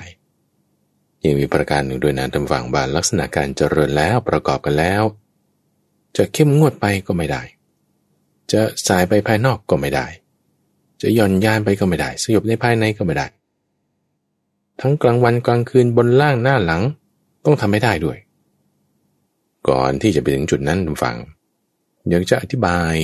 [1.24, 5.02] ยังมีประการหนึ่งด้วยนะทำฝั่งบานลักษณะการเจริญแล้วประกอบกันแล้ว
[6.16, 7.42] จะเข้มงวดไปก็ไม่ได้
[8.52, 10.06] จะสายไปภายนอกก็ไม่ได้
[11.02, 13.26] จะย่อนยานไปก็ไม่ได้ สยบในภายในก็ไม่ได้
[14.80, 16.82] ทั้งกลางวันกลางคืนบนล่างหน้าหลัง
[17.44, 18.18] ต้องทำให้ได้ด้วย
[19.68, 21.16] ก่อนที่จะไปถึงจุดนั้นทุกฝัง
[22.08, 22.94] อยากจะอธิบาย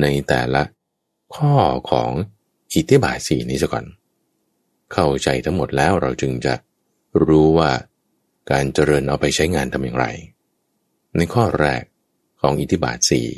[0.00, 0.62] ในแต่ละ
[1.34, 1.54] ข้อ
[1.90, 2.10] ของ
[2.72, 3.84] อิทธิบาทสี่นี้ซะก่อน
[4.92, 6.54] เข้าใจทั้งหมดแล้วเราจึงจะ
[7.26, 7.70] รู้ว่า
[8.50, 10.06] การเจริญเอาไปใช้งานทำอย่างไร
[11.16, 11.82] ในข้อแรก
[12.40, 13.28] ของอิทธิบาทสี่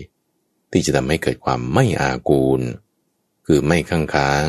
[0.71, 2.61] ที่จะทำให้เกิดความไม่อากูล
[3.47, 4.47] คือไม่ค้างค้าง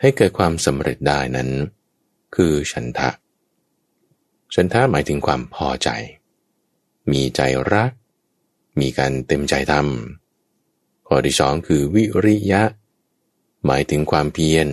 [0.00, 1.50] ให้เกิดความสำเร็จได้นั้น
[2.36, 3.10] คือฉันทะ
[4.54, 5.88] ฉันทะหมายถึงความพอใจ
[7.10, 7.40] มีใจ
[7.72, 7.90] รัก
[8.80, 12.62] มีการเต็มใจทำข้อที่สองคือวิริยะ
[13.66, 14.68] หมายถึงความเพียร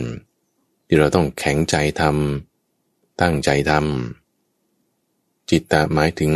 [0.94, 6.34] ที่เราต้องแข็งใจทำตั้งใจทำจิตตะหมายถึง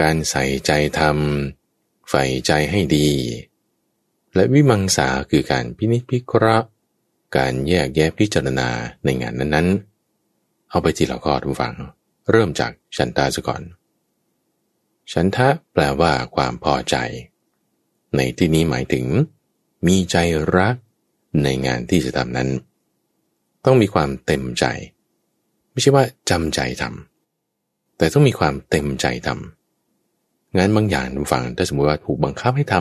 [0.00, 3.08] การใส่ใจทำใฝ่ใจให้ดี
[4.34, 6.68] และวิมังสาคือการพินิจพิเคราะห์
[7.36, 8.68] การแยกแยะพิจารณา
[9.04, 11.74] ในงานนั้นๆ เอาไปทีละข้อทุกฝัง
[12.30, 13.62] เริ่มจากฉันตาซะก่อน
[15.12, 16.96] ฉันทะแปลว่าความพอใจ
[18.16, 19.06] ในที่นี้หมายถึง
[19.86, 20.16] มีใจ
[20.56, 20.76] รัก
[21.42, 22.50] ในงานที่จะทำนั้น
[23.66, 24.64] ต้องมีความเต็มใจ
[25.72, 32.74] ไม่ใช่ว่าจำใจทำแต่ต้องมีความเต็มใจทำงานบางอย่างฟังถ้าสมมติว่าถูกบังคับให้ท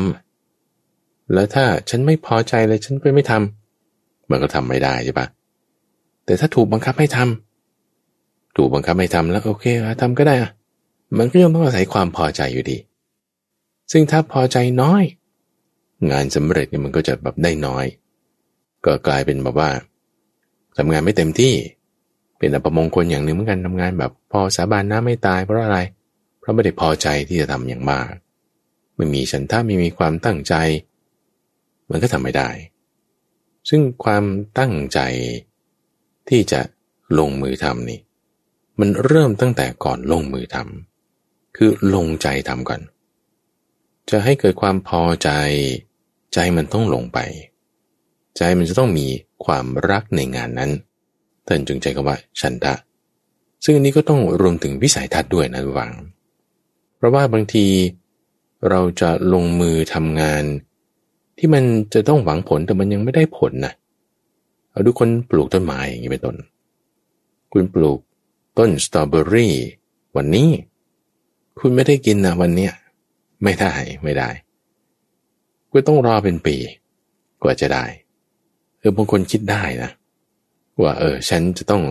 [0.64, 5.28] ำแล้วถ้าฉันไม่พอใจเลยฉันไปไม่ทำมันก็ทำไม่ได้ใช่ปะ
[6.26, 9.66] แต่ถ้าถูกบังคับให้ทำถูกบังคับให้ทำแล้วโอเค
[10.02, 10.52] ทำก็ได้อะ
[11.18, 12.78] มันก็ยังต้องอาศัยความพอใจอยู่ดี
[13.92, 15.04] ซึ่งถ้าพอใจน้อย
[16.12, 17.86] งานสำเร็จเนี่ยมันก็จะแบบได้น้อย
[18.86, 19.70] ก็กลายเป็นแบบว่า
[20.78, 21.54] ทำงานไม่เต็มที่
[22.38, 25.80] เป็นอัปมงคลอย่างหนึ่งเหมือนกันทำงานแบบ พอสาบานน้าไม่ตายเพราะอะไร
[26.40, 28.08] เพราะไม่ได้พอใจที่จะทำอย่างมาก
[28.96, 30.56] ไม่มีฉันท่าไม่มีความตั้งใจ
[31.90, 32.50] มันก็ทำไม่ได้
[33.70, 34.24] ซึ่งความ
[34.60, 35.00] ตั้งใจ
[36.30, 36.62] ที่จะ
[37.20, 38.00] ลงมือทำนี่
[38.80, 42.82] มันเริ่มตั้งแต่ก่อนลงมือทำคือลงใจทำก่อน
[44.10, 45.30] จะให้เกิดความพอใจ
[46.34, 47.20] ใจมันต้องลงไป
[48.38, 49.08] ใจมันจะต้องมี
[49.46, 50.72] ความรักในงานนั้น
[51.48, 52.74] ท่านจึงใจคำว่าฉันทะ
[53.64, 55.92] ซึ่งอันนี้ก็ต้องรวมถึงวิสัยทัศน์ด้วยนะหวัง
[56.98, 57.66] เพราะว่าบางที
[58.70, 60.44] เราจะลงมือทำงาน
[61.38, 63.74] ที่มันจะต้องหวังผลแต่มันยังไม่ได้ผลนะ
[64.72, 66.36] เอาดูคนปลูกต้นไม้อย่างนี้เป็นต้น
[67.52, 68.00] คุณปลูก
[68.58, 69.54] ต้นสตรอเบอรี่
[70.16, 70.50] วันนี้
[71.60, 72.74] คุณไม่ได้กินนะวันเนี้ย
[73.44, 74.30] ไม่ได้ไม่ได้
[75.72, 76.56] ก็ต้องรอเป็นปี
[77.44, 77.86] กว่าจะได้
[78.86, 79.92] ออบางคนคิดได้นะ
[80.82, 81.84] ว่า เออ ฉันจะต้อง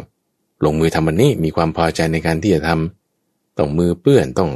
[0.65, 4.51] ลงมือทำวันนี้มีความพอใจในการที่จะทำต้องมือเปื้อนต้อง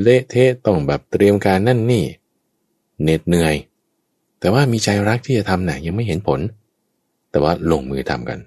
[0.00, 2.04] เละเทะต้องแบบเตรียมการนั่นนี่
[3.02, 3.54] เหน็ดเหนื่อย
[4.40, 6.40] แต่ว่ามีใจรักที่จะทำนะ่ะยังไม่เห็นผล
[7.30, 8.38] แต่ว่าลงมือทำกัน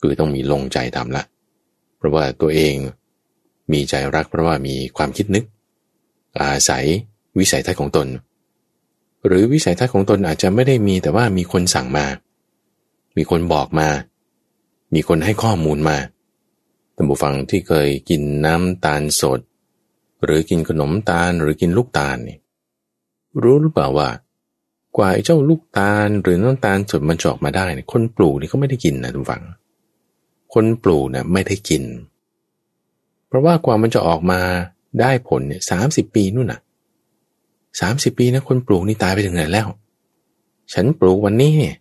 [0.00, 1.22] คือต้องมีลงใจทำละ
[1.96, 2.74] เพราะว่าตัวเอง
[3.72, 5.44] มีใจรักเพราะว่ามีความคิดนึก
[6.40, 6.84] อาศัย
[7.38, 8.06] วิสัยทัศน์ของตน
[9.26, 12.06] หรือวิสัยทัศน์ของตนอาจจะไม่ได้มีแต่ว่ามีคนสั่งมา
[13.16, 13.88] มีคนบอกมา
[14.94, 15.96] มีคนให้ข้อมูลมา
[16.94, 19.40] ท่านผู้ฟังที่เคยกินน้ำตาลสด
[20.24, 22.38] หรือกินขนมตาลหรือกินลูกตาลนี่
[23.42, 24.08] รู้หรือเปล่าว่า
[24.96, 29.42] กว่าไอ้เจ้าลูกตาลหรือน้ำตาลสดมันจอกมาได้เนี่ยคนปลูกนี่เขาไม่ได้กินนะทุกฝัง
[30.54, 31.82] คนปลูกเนี่ยไม่ได้กิน
[33.28, 34.40] เพราะว่ากว่ามันจะออกมา
[35.00, 36.60] ได้ผลเนี่ยสามสิบปีนู่นน่ะ
[37.80, 39.68] สามสิบปีนะคนปลูกนี่ตายไปถึงไหนแล้ว
[40.72, 41.74] ฉันปลูกวันนี้เนี่ย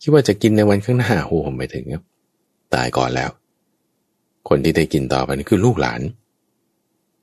[0.00, 1.84] คิดว่าจะกินในวันข้างหน้าโอ้ผมไปถึง
[2.74, 3.30] ตายก่อนแล้ว
[4.48, 6.00] คนที่ได้กินต่อไปนี่คือลูกหลาน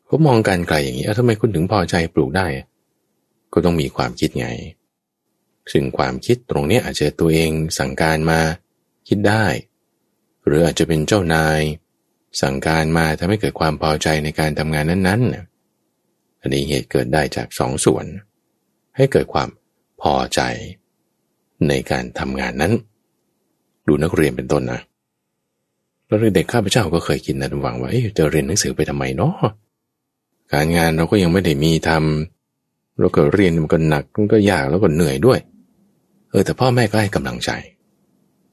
[0.06, 2.48] เขามองการไกลอย่างนี้เออทำไมคุณถึงพอใจปลูกได้
[3.54, 4.48] ก็ต้องมีความคิดไง
[5.72, 8.40] ซึ่งความคิดตรงนี้อาจจะตัวเองสั่งการมา
[9.08, 9.46] คิดได้
[10.46, 11.62] หรืออาจจะเป็นเจ้านาย
[12.42, 18.06] สั่งการมาทำให้เกิดความพอใจในการทำงานนั้นๆอันนี้เหตุเกิดได้จากสองส่วน
[18.96, 19.50] ให้เกิดความ
[20.02, 20.42] พอใจ
[21.70, 22.74] ในการทำงานนั้น
[23.88, 24.82] ดูนักเรียนเป็นต้นนะ
[26.08, 29.36] แล้วเด็กข้าพเจ้าก็เคยคิดนะหวังว่าจะเรียนหนังสือไปทำไมเนาะ
[30.54, 35.40] การงานเราก็ยังไม่ได้มีทำเราก็เรียนมันก็หนักมันก็ยากแล้วก็เหนื่อยด้วย
[36.30, 37.52] เออแต่พ่อแม่ก็ให้กำลังใจ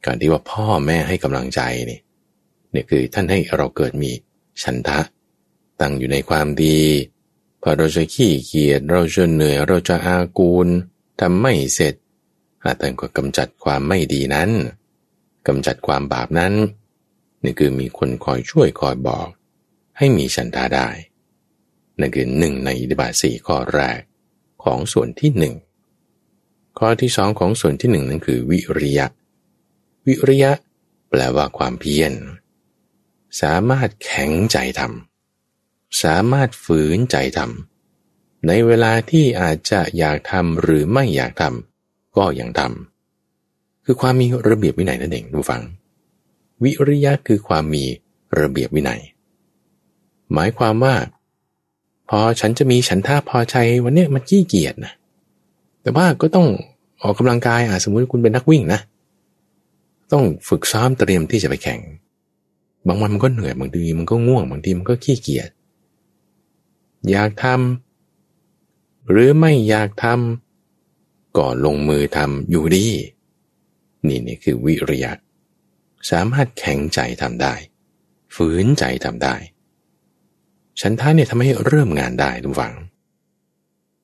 [0.05, 2.01] การที่ว่าพ่อแม่ให้กำลังใจนี่
[2.71, 4.11] เนี่ยคือท่านให้เราเกิดมี
[4.63, 5.01] ฉันทะ
[5.81, 6.79] ตั้งอยู่ในความดี
[7.63, 10.67] พอเราจะขี้เกียจเราจะเหนื่อยเราจะอากูล
[11.21, 11.95] ทำไม่เสร็จ
[12.67, 14.51] อาจารก็กำจัดความไม่ดีนั้น
[15.47, 16.55] กำจัดความบาปนั้น
[17.45, 19.29] นี่คือมีคนคอยช่วยคอยบอก
[19.99, 20.89] ให้มีฉันทาได้
[21.99, 24.01] นั่นคือหนึ่งในอิทธิบาทสี่ข้อแรก
[24.65, 25.55] ของส่วนที่หนึ่ง
[26.79, 29.07] ข้อที่สองของส่วนที่หนึ่งนั่นคือวิริยะ
[30.07, 30.53] วิริยะ
[31.11, 32.13] แปลว่าความเพียร
[33.41, 41.74] สามารถแข็งใจทำสามารถฝืนใจทำในเวลาที่อาจจะอยากทำหรือไม่อยากทำ
[42.17, 45.63] ก็ยังทำคือความมีระเบียบวินัยนั่นเองดูฟัง
[46.63, 47.85] วิริยะคือความมี
[48.41, 49.01] ระเบียบวินัย
[50.33, 50.95] หมายความว่า
[52.09, 54.93] พอฉันจะมีฉันท่าพอใจวันเนี้ยมันขี้เกียจนะ
[55.83, 56.47] แต่ว่าก็ต้อง
[57.03, 58.81] ออกกำลังกายอะสมมุติคุณเป็นนักวิ่งนะ
[60.13, 61.81] ต้องฝึกซ้อมเตรียมที่จะไปแข่ง
[62.87, 65.49] บางวันมันก็เหนื่อยบางทีมันก็ง่วงบางทีมันก็ขี้เกียจ
[67.11, 70.44] อยากทำหรือไม่อยากทำ
[71.37, 72.87] ก็ลงมือทำอยู่ดี
[74.07, 75.13] นี่นี่คือวิริยะ
[76.11, 77.55] สามารถแข็งใจทำได้
[78.35, 79.35] ฝืนใจทำได้
[80.81, 82.75] ฉันท้าเนี่ยทำให้เริ่มงานได้ทุกฝัง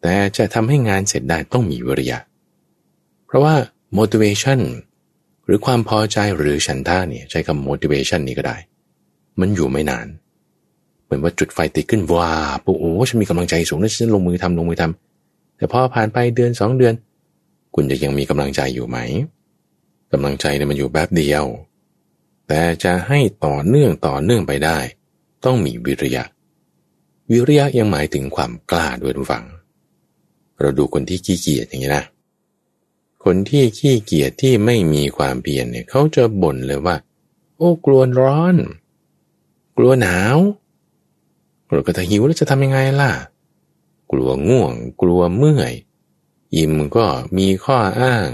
[0.03, 2.19] แต่จะทำให้งานเสร็จได้ต้องมีวิริยะ
[3.27, 3.55] เพราะว่า
[3.99, 4.61] motivation
[5.45, 8.57] หรือความพอใจหรือฉันท่าเนี่ยใช้คำ motivation นี้ก็ได้
[9.41, 10.07] มันอยู่ไม่นาน
[11.05, 12.31] เหมือนว่าจุดไฟติดขึ้นว้า
[12.65, 16.95] ปุ๊โอ้ฉันมีกำลังใจสูงแล้วฉันลงมือทำลงมือทำแต่พอผ่านไปเดือนสองเดือน
[17.75, 18.99] คุณจะยังมีกำลังใจอยู่ไหม
[20.13, 21.45] กำลังใจเนี่ยมันอยู่แบบเดียว
[22.47, 24.79] แต่จะให้ต่อเนื่องต่อเนื่องไปได้
[25.45, 26.25] ต้องมีวิริยะ
[27.31, 29.45] วิริยะยังหมายถึงความกล้าด้วยทุกฝัง
[30.61, 32.05] เราดูคนที่ขี้เกียจอย่างนี้นะ
[33.25, 36.97] คนที่ขี้เกียจที่ไม่มีความเพียรเนี่ยเขาจะบ่นเลยว่า
[37.57, 38.57] โอ้กลัวร้อน
[39.77, 40.39] กลัวหนาว
[41.71, 43.11] เราก็จะหิวแล้วจะทำยังไงล่ะ
[44.11, 45.73] กลัวง่วง กลัวเมื่อย
[46.57, 47.07] อิ่มก็
[47.39, 48.27] มีข้ออ้าง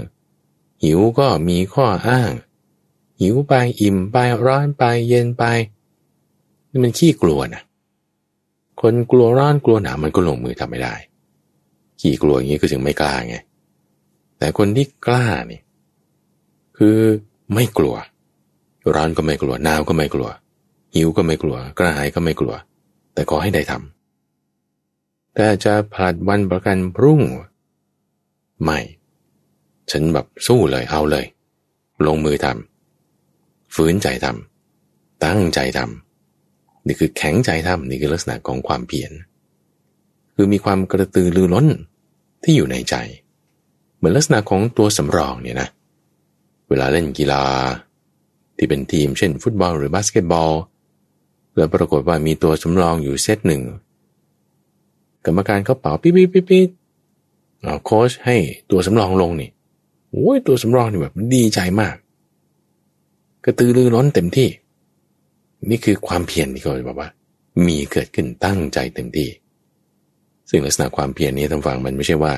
[0.83, 2.31] หิวก็มีข้ออ้าง
[3.19, 5.43] หิวไปอิ่มไปร้อนไปเย็นไป
[6.69, 7.61] นี่มันขี้กลัวนะ
[8.81, 10.95] คนกลัวร้อนกลัวหนาวมันก็ลงมือทำไม่ได้
[12.01, 13.37] ขี่กลัวอย่างนี้ก็ถึงไม่กล้าไง
[14.37, 15.61] แต่คนที่กล้านี่
[16.77, 16.97] คือ
[17.53, 17.95] ไม่กลัว
[18.95, 20.29] ร้อนก็ไม่กลัวหนาวก็ไม่กลัว
[20.95, 22.55] หิวก็ไม่กลัว กระหายก็ไม่กลัว
[23.13, 27.21] แต่ขอให้ได้ทำแต่จะผลัดวันประกันพรุ่ง
[28.63, 28.79] ไม่
[29.91, 31.25] ฉันแบบสู้เลยเอาเลย
[32.05, 39.11] ลงมือทำฝืนใจทำตั้งใจทำนี่คือแข็งใจทำนี่คือลักษณะของความเพียร
[40.35, 41.67] คือมีความกระตือรือร้น
[42.43, 42.95] ที่อยู่ในใจ
[43.97, 45.69] เหมือนลักษณะของตัวสำรองเนี่ยนะ
[46.69, 47.43] เวลาเล่นกีฬา
[48.57, 50.51] ที่เป็นทีมเช่น ฟุตบอลหรือบาสเกตบอล
[51.57, 53.61] แล้วปรากฏว่ามีตัวสำรองอยู่เซตหนึ่ง
[55.25, 56.69] กรรมการเขาเป่าปิ๊บปิ๊บปิ๊บปิ๊บ
[57.85, 58.37] โค้ชให้
[58.71, 59.49] ตัวสำรองลงนี่
[60.11, 61.95] โอ้ยตัวสำรองนี่แบบดีใจมาก
[63.45, 64.49] กระตือรือร้นเต็มที่
[65.69, 67.09] นี่คือความเพียรที่เขาบอกว่า
[67.65, 69.29] มีเกิดขึ้นตั้งใจเต็มที่
[70.49, 72.33] ซึ่งลักษณะความเพียรนี้ทางฝั่งมันไม่ใช่ว่า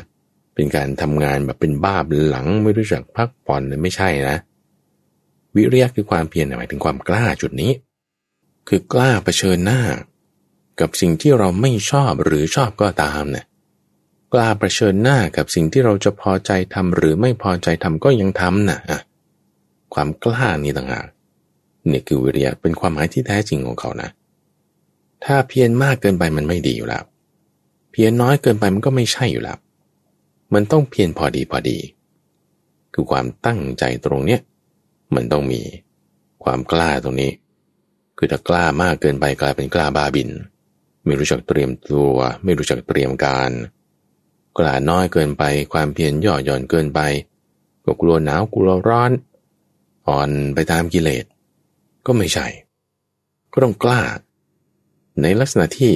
[0.55, 1.97] เป็นการทำงานแบบเป็นบ้า
[2.29, 4.37] หลังไม่รู้จักพักผ่อนเลยไม่ใช่นะ
[5.55, 7.71] วิริยะคือความเพียรหมายถึงความกล้าจุดนี้
[8.67, 9.81] คือกล้าเผชิญหน้า
[10.79, 13.45] กับสิ่งที่เราไม่ชอบหรือชอบก็ตามเนะี่ย
[14.33, 19.01] กล้าเผชิญหน้ากับสิ่งที่เราจะพอใจทำหรือไม่พอใจทำก็ยังทำนะ่ะ
[19.93, 21.07] ความกล้านี้ต่างหาก
[21.91, 24.09] นี่คือวิริยะเป็นความหมายที่แท้จริงของเขานะ
[25.25, 27.03] ถ้าเพียรมากเกินไปมันไม่ดีอยู่แล้ว
[27.91, 29.57] เพียรน้อยเกินไปมันก็ไม่ใช่อยู่แล้ว
[30.53, 31.77] มันต้องเพียรพอดีพอดี
[32.93, 34.41] คือความตั้งใจตรงเนี้ย
[35.15, 35.61] มันต้องมี
[36.43, 37.31] ความกล้าตรงนี้
[38.17, 40.29] คือถ้ากล้ามากเกินไปกลายเป็นกล้าบ้าบิน
[41.05, 43.51] ไม่รู้จักเตรียมตัว ไม่รู้จักเตรียมการ
[44.57, 45.43] กล้าน้อยเกินไป
[45.73, 46.99] ความเพียรย่อหย่อนเกินไป
[47.85, 49.11] ก็กลัวหนาวกลัวร้อน
[50.07, 51.25] อ่อนไปตามกิเลส
[52.05, 52.47] ก็ไม่ใช่
[53.51, 54.01] ก็ต้องกล้า
[55.21, 55.91] ในลักษณะที่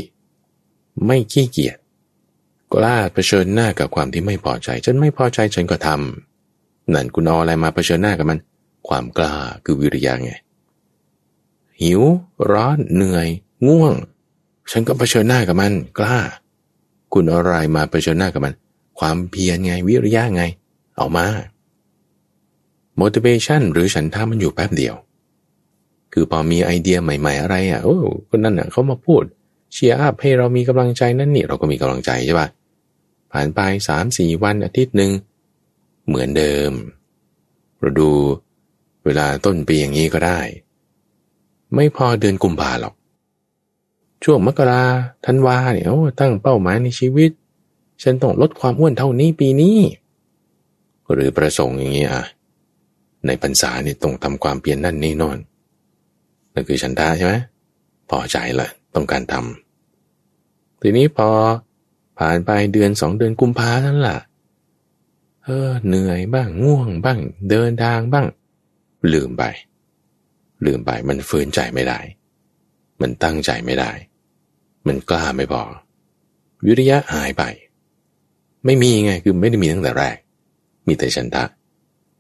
[1.05, 1.77] ไม่ขี้เกียจ
[2.73, 8.39] กล้าเผชิญหน้ากับความที่ไม่พอใจ ฉันไม่พอใจฉันก็ทำนั่นคุณเอาอะไรมาเผชิญหน้ากับมัน
[8.87, 9.33] ความกล้า
[9.63, 10.33] คือวิริยะไง
[11.81, 12.01] หิว
[12.51, 13.27] ร้อนเหนื่อย
[13.67, 13.93] ง่วง
[14.71, 16.17] ฉันก็เผชิญหน้ากับมัน กล้า
[17.13, 18.53] คุณอะไรมาเผชิญหน้ากับมัน
[18.99, 20.43] ความเพียรไงวิริยะไง
[20.95, 21.25] เอามา
[23.01, 24.95] motivation หรือฉันทามันอยู่แป๊บเดียว
[26.13, 27.97] คือพอมีไอเดียใหม่ ๆ อะไรอะโอ้
[28.29, 29.23] คนนั้นอะเขามาพูด
[29.73, 32.47] เชียร์อัพให้เรามีกำลังใจนั่นนี่เราก็มีกำลังใจใช่ปะ
[33.31, 35.11] ผ่านไปสามสี่วันอาทิตย์หนึ่ง
[36.07, 36.71] เหมือนเดิม
[37.79, 38.09] เราดู
[39.05, 40.39] เวลาต้นปีอย่างนี้ก็ได้
[41.75, 42.93] ไม่พอเดือนกุมภาหรอก
[44.23, 44.83] ช่วงมกรา
[45.25, 45.87] ธันวาเนี่ย
[46.19, 47.31] ตั้งเป้าหมายในชีวิต
[48.03, 49.77] ฉันต้องลดความอ้วนเท่านี้ปีนี้
[51.13, 52.25] หรือประสงค์อย่างนี้อะ
[53.25, 55.37] ในพรรษาเนี่ยต้องทำความเปลี่ยนนั่นนี่นอน
[56.53, 57.35] นั่นคือฉันทาใช่ไหม
[58.09, 61.29] พอใจละต้องการทำทีนี้พอ
[62.19, 64.19] ผ่านไปเดือนสองเดือนกุมภานั่นแหละ
[65.43, 67.19] เออ เหนื่อยบ้างง่วงบ้าง
[67.49, 68.27] เดินทางบ้าง
[69.13, 69.43] ลืมไป
[70.65, 71.99] ลืมไปมันฝืนใจไม่ได้
[73.01, 73.91] มันตั้งใจไม่ได้
[74.87, 75.61] มันกล้าไม่พอ
[76.65, 77.43] วิริยะหายไป
[78.65, 80.17] ไม่มีไงคือไม่ได้มีตั้งแต่แรก
[80.87, 81.43] มีแต่ฉันทะ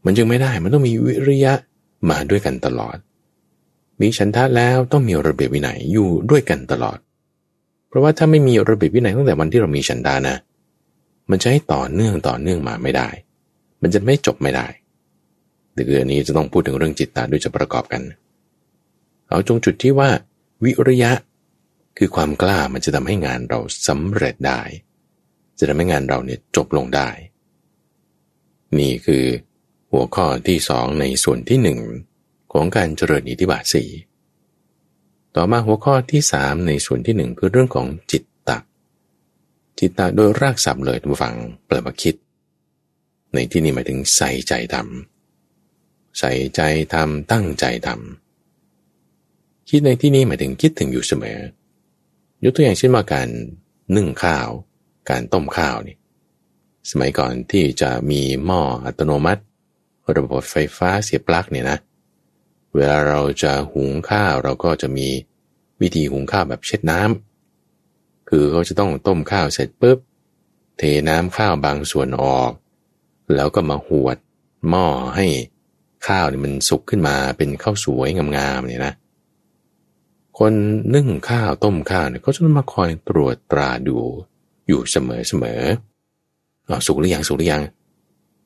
[0.05, 1.53] มันจึงไม่ได้มันต้องมีวิริยะ
[2.09, 2.97] มาด้วยกันตลอด
[4.01, 6.97] มีฉันทะแล้วต้องมีระเบียบวินัยอยู่ด้วยกันตลอด
[7.87, 10.35] เพราะว่าถ้าไม่มีระเบียบวินัยตั้งแต่วันที่เรามีฉันดานะ
[11.29, 13.09] มันจะให้ต่อเนื่องต่อเนื่องมาไม่ได้
[13.81, 14.67] มันจะไม่จบไม่ได้
[15.73, 18.01] เดือนนี้จะต้องพูดถึงเรื่องจิตตาด้วยจะประกอบกัน
[19.29, 20.09] เอาจงจุดที่ว่า
[20.63, 21.11] วิริยะ
[21.97, 24.61] คือความกล้ามันจะทำให้งานเราสำเร็จได้
[25.59, 27.09] จะทำให้งานเราเนี่ยจบลงได้
[28.79, 29.25] นี่คือ
[29.91, 31.79] หัวข้อที่สองในส่วนที่หนึ่ง
[32.53, 33.89] ของการเจริญอิทธิบาทสี่
[35.35, 38.57] ต่อมาหัวข้อที่สามในส่วนที่หนึ่งคือเรื่องของจิตตะ
[39.79, 41.35] จิตตะโดยรากศัพท์เลยทุกฝัง
[41.65, 42.15] เปลมาคิด
[43.33, 46.61] ในที่นี้หมายถึงใส่ใจทำใส่ใจ
[46.93, 51.39] ทำตั้งใจทำคิดในที่นี้หมายถึงคิดถึงอยู่เสมอ
[52.43, 53.29] ยกตัวอย่างเช่นว่าการ
[53.95, 54.49] นึ่งข้าว
[55.09, 55.95] การต้มข้าวนี่
[56.89, 59.41] สมัยก่อนที่จะมีหม้ออัตโนมัติ
[60.15, 61.77] ระบบไฟฟ้าเสียบปลั๊กเนี่ยนะ
[62.75, 65.07] เวลาเราจะหุงข้าวเราก็จะมี
[65.81, 69.97] วิธีหุงข้าวแบบเช็ดน้ำคือเขาจะต้องต้มข้าวเสร็จปุ๊บ
[70.77, 72.51] เทน้ำข้าวบางส่วนออก
[73.35, 74.17] แล้วก็มาหวด
[74.69, 74.85] หม้อ
[75.15, 75.27] ให้
[76.07, 78.93] ข้าวเนี่ยมันสุกขึ้นมาเป็นข้าวสวยงามๆเนี่ยนะ
[80.39, 80.53] คน
[80.95, 83.97] นึ่งข้าวต้มข้าวเนี่ยเขาจะมาคอยตรวจตราดู
[84.67, 85.61] อยู่เสมอเสมอ
[86.69, 87.63] อสุกหรือยังสุกหรือยัง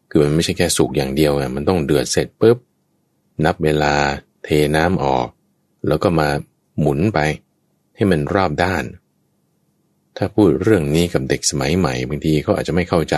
[0.10, 2.58] คือมันไม่ใช่แค่สุกอย่างเดียวอะมันต้องเดือดเสร็จปุ๊บ
[3.46, 3.94] นับเวลา
[4.44, 5.28] เทน้ำออก
[5.88, 6.30] แล้วก็มา
[6.80, 7.20] หมุนไป
[7.96, 8.84] ให้มันรอบด้าน
[10.18, 13.18] ถ้าพูดเรื่องนี้กับเด็กสมัยใหม่บางทีเขาอาจจะไม่เข้าใจ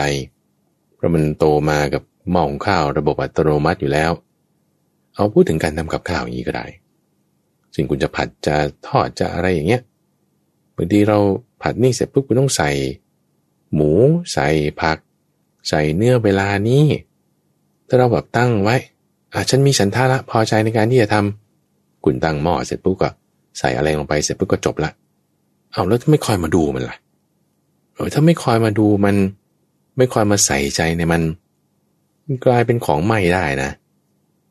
[0.96, 4.12] เพราะมันโตมากับหม้อข้าวระบบอัตโนมัติอยู่แล้ว
[5.16, 6.66] เอาพูดถึงการทำกับข้าวอย่างนี้ก็ได้
[7.76, 8.56] สิ่งคุณจะผัดจะ
[8.88, 9.82] ทอดจะอะไรอย่างเงี้ย
[10.76, 11.20] บางทีเรา
[11.62, 12.70] ผัดนี่เสร็จปุ๊บคุณต้องใส่
[13.74, 13.92] หมู
[14.34, 14.48] ใส่
[14.82, 14.98] ผัก
[15.70, 16.86] ใส่เนื้อเวลานี้
[17.88, 18.76] ถ้าเราแบบตั้งไว้
[19.34, 23.10] อะฉันมีฉันท่าละพอใจในการที่จะทำกุนตั้งหม้อเสร็จปุ๊บก็
[23.60, 24.92] ใส่อะไรลงไปเสร็จปุ๊บก็จบละ
[25.72, 26.98] เอาแล้วไม่คอยมาดูมันล่ะ
[27.96, 29.16] เออถ้าไม่คอยมาดูมัน
[29.98, 31.22] ไม่คอยมาใส่ใจในมัน
[32.26, 33.70] มันกลายเป็นของไม่ได้นะ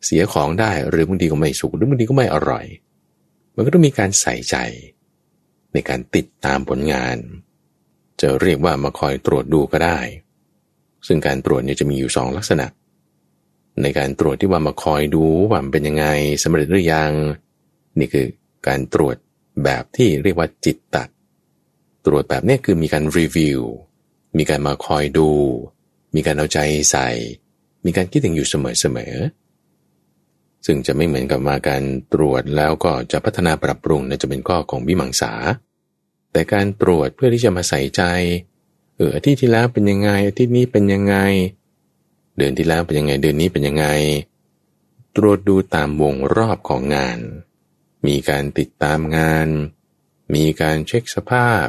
[0.04, 2.64] เสียของได้หรือบางทีก็ไม่สุกหรือบางทีก็ไม่อร่อย
[3.58, 4.56] มันก็ต้องมีการใส่ใจ
[5.72, 7.16] ในการติดตามผลงาน
[8.20, 10.00] จะเรียกว่ามาคอยตรวจดูก็ได้
[11.06, 12.66] ซึ่งการตรวจเนี่ยจะมีอยู่สองลักษณะ
[13.82, 16.06] ในการตรวจที่ว่ามาคอยดูว่ามันเป็นยังไง
[16.42, 17.12] สำเร็จหรือยัง
[17.98, 18.26] นี่คือ
[18.68, 19.16] การตรวจ
[19.64, 21.08] แบบที่เรียกว่าจิตตัด
[22.06, 23.60] ตรวจแบบนี้คือมีการรีวิว
[24.38, 25.30] มีการมาคอยดู
[26.14, 26.58] มีการเอาใจ
[26.90, 27.08] ใส่
[27.86, 29.47] มีการคิดถึงอยู่เสมอๆ
[30.66, 31.82] ซึ่งจะไม่เหมือนกับมาการ
[32.12, 35.32] ตรวจแล้วก็จะพัฒนาปรับปรุงนะจะเป็นข้อของวิมังสา
[36.32, 38.02] แต่การตรวจเพื่อที่จะมาใส่ใจ
[38.96, 41.16] เอออาทิตย์ที่แล้วเป็นยังไงอาทิตย์นี้เป็นยังไง
[42.36, 43.86] เดือนที่แล้วเป็นยังไงเดือนนี้เป็นยังไง
[45.16, 47.18] ตรวจดูตามวงรอบของงาน
[48.06, 49.48] มีการติดตามงาน
[50.34, 51.66] มีการเช็คสภาพ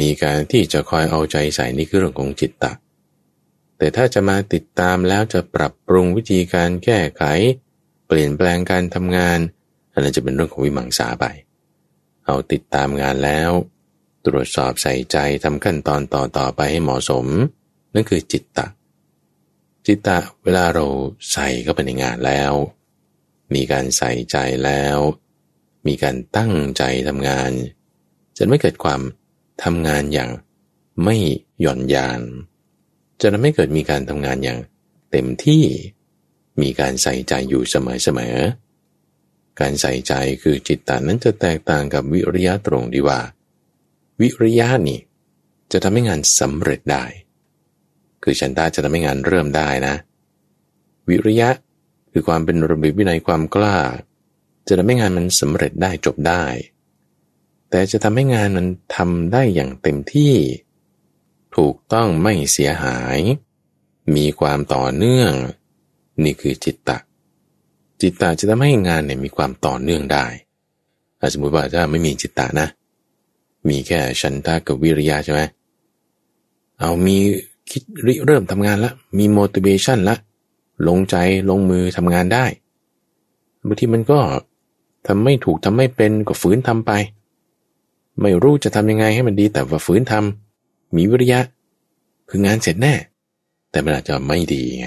[0.00, 2.72] มีการที่จะคอยเอาใจใส่นี่คือเรื่องของจิตตะ
[3.78, 7.22] แต่ถ้าจะมาติดตามแล้วจะปรับปรุงวิธีการแก้ไข
[8.16, 9.38] ปลี่ยนแปลงการทำงาน
[9.92, 11.24] อันนั้นจะเป็นเรื่องของวิมังสาไป
[12.26, 13.50] เอาติดตามงานแล้ว
[14.26, 17.26] ตรวจสอบใส่ใจทำขั้นตอนต่อต่อไปให้เหมาะสม
[17.94, 18.66] นั่นคือจิตตะ
[19.86, 20.86] จิตตะเวลาเรา
[21.32, 22.52] ใส่เข้าไปในงานแล้ว
[23.54, 24.98] มีการใส่ใจแล้ว
[25.86, 27.50] มีการตั้งใจทำงาน
[28.36, 29.00] จะไม่เกิดความ
[29.64, 30.30] ทำงานอย่าง
[31.04, 31.16] ไม่
[31.60, 32.20] หย่อนยาน
[33.20, 34.58] จะทำให้เกิดมีการทำงานอย่าง
[35.10, 35.64] เต็มที่
[36.60, 43.20] มีการใส่ใจอยู่เสมอๆ การใส่ใจคือจิตตานั้นจะแตกต่างกับวิริยะตรงดีว่า
[44.20, 45.00] วิริยะนี่
[45.72, 47.04] จะทำให้งานสำเร็จได้
[48.22, 49.94] คือฉันตาจะทำให้งานเริ่มได้นะ
[51.08, 51.48] วิริยะ
[52.12, 53.76] คือความเป็นระเบียบวินัยความกล้า
[54.66, 56.44] จะทำให้งานมันสำเร็จได้จบได้
[57.70, 60.34] แต่จะทำให้งานมันทำได้อย่างเต็มที่
[61.56, 63.18] ถูกต้องไม่เสียหาย
[64.14, 65.32] มีความต่อเนื่อง
[66.24, 66.98] นี่คือจิตตะ
[68.00, 70.26] จิตตะจะทำให้งานเนี่ยมีความต่อเนื่องได้
[71.32, 72.68] สมมติว่าถ้าไม่มีจิตตะนะ
[73.68, 75.40] มีแค่ชันทากับวิริยะใช่ไหม
[76.80, 77.16] เอามี
[77.70, 80.16] คิดริเริ่มทำงานละ มี motivation ละ
[80.88, 81.16] ลงใจ
[81.50, 82.44] ลงมือทำงานได้
[83.66, 84.18] บางทีมันก็
[85.06, 86.92] ทำไม่ถูกทำไม่เป็นก็ฝืนทำไป
[88.20, 91.40] ไม่รู้จะทำยังไงให้มันดีแต่ว่าฝืนทำมีวิริยะ
[92.28, 92.94] คืองานเสร็จแน่
[93.70, 94.86] แต่มันอาจจะไม่ดีไง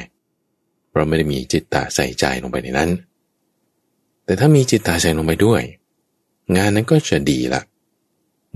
[0.96, 2.92] เราไม่ได้มีจิตตาใส่ใจลงไปในนั้น
[4.26, 5.62] แต่ถ้ามีจิตตาใส่ลงไปด้วย
[6.58, 7.62] งานนั้นก็จะดีละ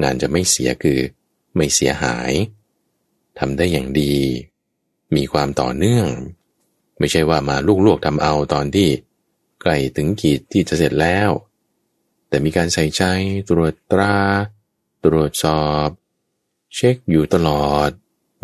[0.04, 1.00] งานจะไม่เสียคือ
[1.56, 2.32] ไม่เสียหาย
[3.40, 4.14] ทำได้อย่างดี
[5.16, 6.08] มีความต่อเนื่อง
[7.00, 7.56] ไม่ใช่ว่ามา
[7.88, 8.90] ลูกๆทำเอาตอนที่
[9.62, 11.30] ใกล้ถึงขีดที่จะเสร็จแล้ว
[12.28, 13.04] แต่มีการใส่ใจ
[13.50, 14.16] ตรวจตรา
[15.06, 15.88] ตรวจสอบ
[16.76, 17.90] เช็คอยู่ตลอด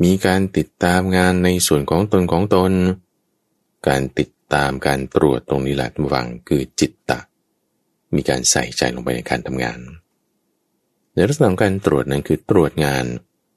[0.04, 2.72] มีการติดตามงานในส่วนของตนของตน
[3.88, 7.20] การติดตามการตรวจตรงนี้แหละทุกฝังคือจิตตะ
[8.16, 9.80] มีการใส่ใจลงไปในการทำงาน
[11.14, 13.06] ในลักษณะของการตรวจนั้นคือตรวจงาน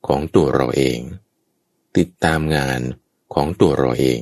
[0.07, 0.99] ของตัวเราเอง
[1.99, 2.81] ติดตามงาน
[3.35, 4.21] ของตัวเราเอง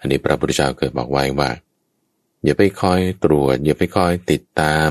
[0.00, 1.50] อันนี้พระพุทธเจ้าเคยบอกไว้ว่า
[2.44, 4.90] อย่าไปคอยตรวจ อย่าไปคอยติดตาม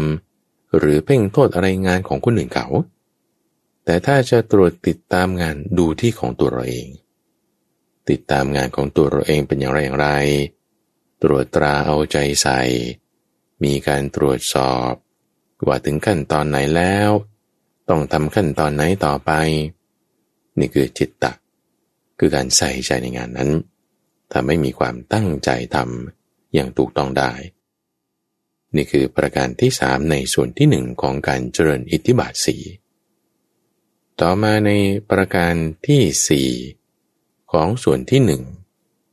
[0.77, 2.67] หรือเพ่งโทษอะไรงานของคนอื่นเขา
[3.85, 6.87] แต่ถ้าจะตรวจติดตามงานดูที่ของตัวเราเอง
[8.09, 10.09] ติดตามงานของตัวเราเองเป็นอย่างไรอย่างไร
[11.23, 12.61] ตรวจตราเอาใจใส่
[13.63, 14.91] มีการตรวจสอบ
[15.67, 17.09] ว่าถึงขั้นตอนไหนแล้ว
[17.89, 19.31] ต้องทำขั้นตอนไหนต่อไป
[20.59, 21.31] นี่คือจิตตะ
[22.19, 23.49] คือการใส่ใจในงานนั้น
[24.33, 27.33] ทำให้มีความตั้งใจทำอย่างถูกต้องได้
[28.75, 32.57] นี่คือประการที่สามในส่วนที่หนึ่งของการเจริญอิทธิบาทสี
[34.21, 34.71] ต่อมาใน
[35.11, 35.53] ประการ
[35.87, 36.49] ที่สี่
[37.51, 38.43] ของส่วนที่หนึ่ง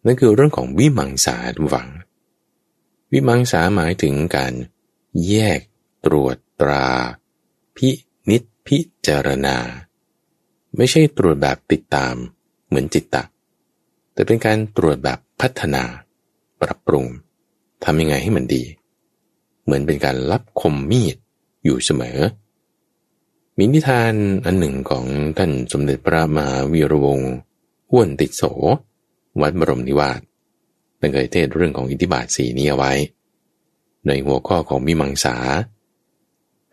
[0.05, 1.37] นั่นคือเรื่องของวิมังสา
[1.69, 1.89] หวัง
[3.13, 4.53] วิมังสาหมายถึงการ
[5.29, 5.61] แยก
[6.07, 6.89] ตรวจตรา
[7.77, 7.89] พิ
[8.31, 9.57] นิษพิจารณา
[10.77, 12.15] ไม่ใช่ตรวจแบบติดตาม
[12.67, 13.23] เหมือนจิตตะ
[14.13, 15.85] แต่เป็นการตรวจแบบพัฒนา
[16.61, 17.07] ปรับปรุง
[17.85, 18.65] ทำยังไงให้มันดี
[19.65, 21.17] เหมือนเป็นการรับคมมีด
[21.65, 22.19] อยู่เสมอ
[23.57, 24.15] มีนิทาน
[24.45, 25.05] อันหนึ่งของ
[25.39, 27.33] ท่านสมเด็จพระมหาวีรวงศ์
[27.93, 28.43] อ้วนติดโส
[29.41, 30.21] วัดบรมนิวาส
[31.01, 32.93] ท่านเคยเทศเรื่องของอิทธิบาทสีนี้เอาไว้
[34.07, 35.37] ในหัวข้อของมิมังสา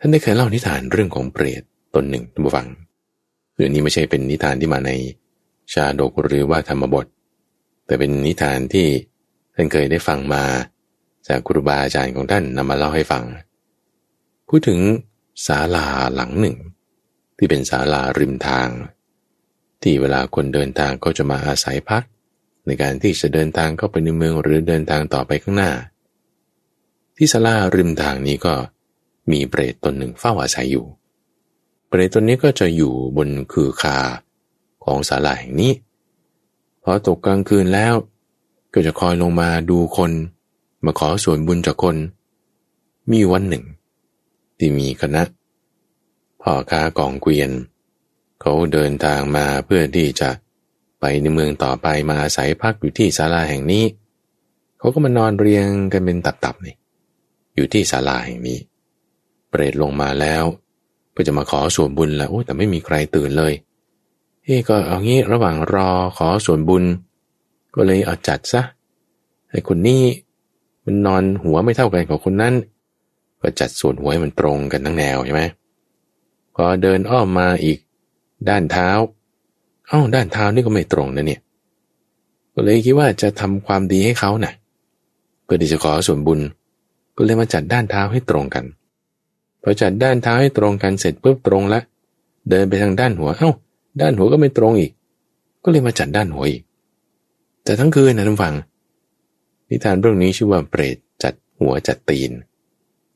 [0.00, 1.62] ท่านได้เคยเล่านิทานเรื่องของเปรต
[1.94, 2.66] ตนหนึ่งท่านผู้ฟัง
[3.54, 4.90] เรื่องนี้ไม่ใช่เป็นนิทานที่มาใน
[5.72, 7.06] ชาดกหรือว่าธรรมบท
[7.86, 8.86] แต่เป็นนิทานที่
[9.54, 10.44] ท่านเคยได้ฟังมา
[11.28, 13.24] จากครูบาอาจารย์ของท่านนำมาเล่าให้ฟัง
[14.48, 14.80] พูดถึง
[15.46, 16.56] ศาลาหลังหนึ่ง
[17.38, 18.68] ที่เป็นศาลาริมทาง
[19.88, 22.02] ที่เวลาคนเดินทางก็จะมาอาศัยพัก
[22.66, 25.70] ในการที่จะเดินทางเข้าไปในเมืองหรือเดินทางต่อไปข้างหน้า
[27.16, 28.54] ที่ศาลาริมทางนี้ก็
[29.30, 30.86] มีเปรตตนหนึ่งเฝ้าอาศัยอยู่
[31.88, 33.96] เปรตตนนี้ก็จะอยู่บนคือคา
[34.84, 35.72] ของศาลาแห่งนี้
[36.82, 37.94] พอตกกลางคืนแล้ว
[38.72, 40.12] ก็จะคอยลงมาดูคน
[40.84, 41.96] มาขอส่วนบุญจากคน
[43.10, 43.64] มีวันหนึ่ง
[44.58, 45.22] ที่มีคณะ
[46.42, 47.52] พ่อค้ากองเกวียน
[48.40, 50.30] เขาเดินทางมาเพื่อที่จะ
[51.00, 53.84] ไปในเมืองต่อไปมาอาศัยพักอยู่ที่ศาลาแห่งนี้
[54.78, 56.74] เขาก็มานอนเรียงกันเป็นตับๆนี่
[57.54, 58.58] อยู่ที่ศาลาแห่งนี้
[59.48, 60.44] เปรตลงมาแล้ว
[61.16, 63.52] ก็จะมาขอส่วนบุญแล้วแต่ไม่มีใครตื่นเลย
[64.44, 66.84] เฮ้ก็เอางี้ระหว่างรอขอส่วนบุญ
[67.74, 68.62] ก็เลยเอาจัดซะ
[69.50, 70.02] ไอ้คนนี้
[70.84, 72.54] มันนอนหัวไม่เท่ากันกับคนนั้น
[73.40, 75.42] ก็จัดส่วนหัวให้มันตรงกันทั้งแนวใช่ไหม
[76.54, 77.78] พอเดินอ้อมมาอีก
[78.48, 78.88] ด้านเท้า
[79.88, 81.40] เอ้าด้านเท้านี่ก็ไม่ตรงนะเนี่ย
[82.54, 84.52] ก็เลยคิดว่าจะทำความดีให้เขานะ่ะ
[85.44, 86.40] เพื่อที่จะขอส่วนบุญ
[87.16, 88.64] ก็เลยมาจัดด้านเท้าให้ตรงกัน
[89.62, 91.80] พอจัดด้านเท้าให้ตรงกันเสร็จปุ๊บตรงละ
[92.50, 93.50] เดินไปทางด้านหัว เอา้า
[94.00, 94.92] ด้านหัวก็ไม่ตรงอีก
[95.64, 96.62] ก็เลยมาจัดด้านหัวอีก
[97.64, 98.54] แต่ทั้งคืนนะท่านฟัง
[99.68, 102.30] นิทานเรื่องนี้ชื่อว่าเปรตจัดหัวจัดตีน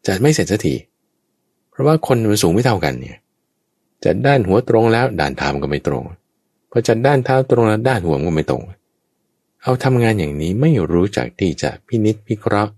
[0.07, 0.75] จัดไม่เสร็จสักที
[1.71, 3.19] เพราะว่าคนมันสูงไม่เท่ากันเนี่ย
[4.05, 6.05] จัดด้านหัวตรงแล้วด้านเท้ามันก็ไม่ตรง
[6.71, 8.63] พอจัดด้านเท้าตรงแล้วด้านหัวมันก็ไม่ตรง
[9.63, 12.73] เอาทำงานอย่างนี้ไม่รู้จักที่จะพินิษพิเคราะห์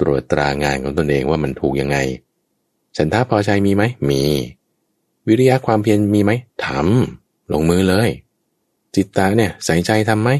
[0.00, 1.98] ตรวจตรางานของตนเองว่ามันถูกยังไง
[2.96, 4.22] ฉันท้าพอใจมีไหมมี
[5.26, 6.32] วิริยะความเพียรมีไหม
[6.64, 8.10] ทำลงมือเลย
[8.94, 10.30] จิตตาเนี่ยใส่ใจทำไหม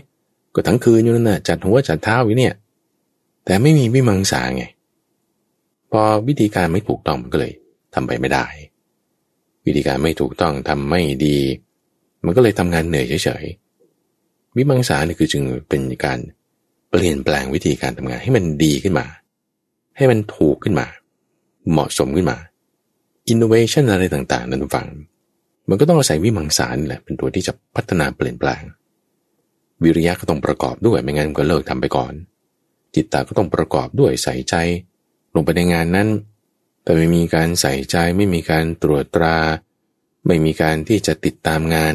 [0.55, 2.55] ก็ทั้งคืนอยู่นั่นน่ะจัดหัวจัดเท้าอยู่เนี่ย
[3.45, 4.65] แต่ไม่มีวิมังสาไง
[5.91, 7.53] พอวิธีการไม่ถูกต้องมันก็เลย
[7.95, 8.47] ทำไปไม่ได้
[9.67, 11.39] วิธีการไม่ถูกต้องทำไม่ดี
[12.25, 16.19] มันก็เลยทำงานเหนื่อยเฉยๆวิมังสาเนี่ยคือจึงเป็นการ
[16.91, 19.07] เปลี่ยนแปลงวิธีการทำงานให้มันดีขึ้นมา
[19.97, 20.87] ให้มันถูกขึ้นมา
[21.71, 22.39] เหมาะสมขึ้นมา
[23.29, 24.87] อินโนเวชันอะไรต่างๆนั้นฟัง
[25.69, 28.63] มันก็ต้องอาศัยวิมังสานี่แหละเป็นตัวที่จะพัฒนาเปลี่ยนแปลง
[29.83, 32.13] วิริยะก็ต้องประกอบด้วยไม่งั้นก็เลิกทำไปก่อน
[32.95, 34.55] จิตตาก็ต้องประกอบด้วยใส่ใจ
[35.35, 36.09] ลงไปในงานนั้น
[36.89, 39.39] แต่ไม่มีการใส่ใจไม่มีการตรวจตรา
[40.27, 41.95] ไม่มีการที่จะติดตามงาน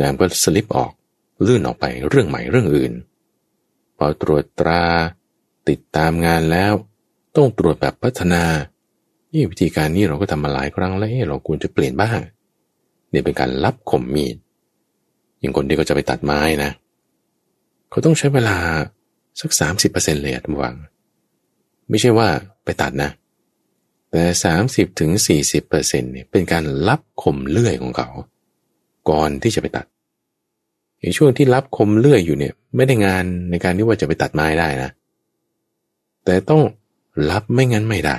[0.00, 0.92] งานก็สลิปออก
[1.46, 2.92] ลื่นออกไปเรื่องใหม่เรื่องอื่น
[3.96, 4.84] พอตรวจตรา
[5.68, 6.72] ติดตามงานแล้ว
[7.36, 8.44] ต้องตรวจแบบพัฒนา
[9.32, 12.18] นี่วิธีการนี้เราก็ทำมาหลายครั้งแล้วเราควรจะเปลี่ยนบ้าง
[13.10, 14.36] เนี่ยเป็นการรับข่มมีด
[15.40, 16.70] อย่างคนที่เขาจะไปตัดไม้นะ
[17.90, 18.56] เขาต้องใช้เวลา
[19.40, 20.74] สักสามสิบเปอร์เซ็นเลยอะท่านวัง
[21.90, 22.28] ไม่ใช่ว่า
[22.66, 23.10] ไปตัดนะ
[24.12, 28.08] แต่สามสิบถึงสี่สิบเปอร์เซ็นเนี่ยเป็นการรับคมเลื่อยของเขา
[29.10, 29.86] ก่อนที่จะไปตัด
[31.00, 34.90] ในช่วงที่รับคมเลื่อยอยู่เนี่ยไม่ได้งานในการที่ว่าจะไปตัดไม้ได้นะ
[36.24, 36.62] แต่ต้อง
[37.30, 38.18] รับไม่งั้นไม่ได้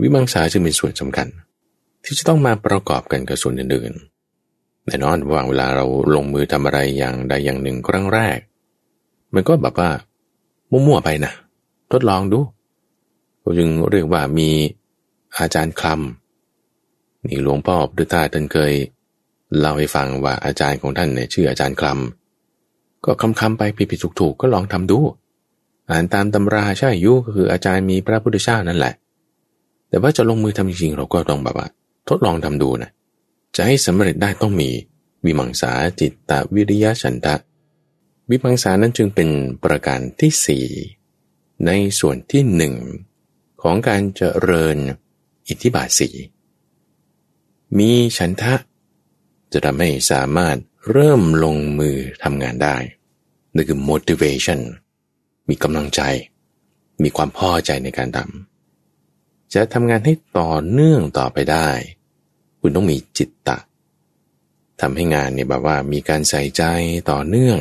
[0.00, 1.28] วิมังสาจึงเป็นส่วนสำคัญ
[2.04, 5.84] ที่จะต้องมาประกอบกันกับส่วนอื่นๆแน่นอนว่างเวลาเรา
[6.14, 8.38] ลงมือทำอะไรอย่างใดอย่างหนึ่งครั้งแรก
[9.34, 9.90] มันก็แบบว่า
[10.70, 11.32] มั่วๆไปนะ
[11.92, 12.38] ทดลองดู
[13.42, 14.48] ก็จึงเรียกว่ามี
[15.38, 18.72] อาจารย์คลำนี่หลวงพ่อพุทธาท่านเคย
[19.58, 24.98] เล่าให้ฟังว่าอาจารย์ของท่านเนี่ยชื่ออาจารย์คลำก็คำคำไปผิดๆถูกๆก็ลองทำดู
[25.90, 28.94] อ่านตามตำราใช่ยุก็คืออาจารย์มีพระพุทธเจ้านั่นแหละ
[29.88, 31.68] แต่ว่าจะลงมือทำจริงๆเราก็ต้องแบบว่า
[32.08, 32.90] ทดลองทำดูนะ
[33.56, 34.70] จะให้สำเร็จได้ต้องมี
[35.24, 37.34] วิมังสาจิตตวิริยะฉันทะ
[38.30, 39.28] วิพังสานั้นจึงเป็น
[39.64, 40.66] ประการที่สี่
[41.66, 41.70] ใน
[42.00, 42.74] ส่วนที่หนึ่ง
[43.62, 44.76] ของการเจริญ
[45.48, 46.08] อิทธิบาทสี
[47.78, 48.54] มีฉันทะ
[49.52, 50.56] จะทำให้สามารถ
[50.90, 52.76] เริ่มลงมือทำงานได้
[53.54, 54.60] นั่นคือ motivation
[55.48, 56.00] มีกำลังใจ
[57.02, 61.68] มีความพอใจในการทำจะทำงานให้ต่อเนื่องต่อไปได้
[62.60, 63.58] คุณต้องมีจิตตะ
[64.80, 66.62] ทำให้งานเนี่ยแบบว่ามีการใส่ใจ
[67.10, 67.58] ต่อเนื่อง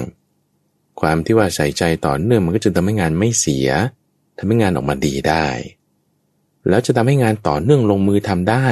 [1.01, 3.69] ความที่ว่าใส่ใจต่อเนื่องมันก็จะทำให้งานไม่เสีย
[4.38, 5.47] ทำให้งานออกมาดีได้
[6.70, 8.68] แล้วจะทำให้งานต่อเนื่องลงมือทำได้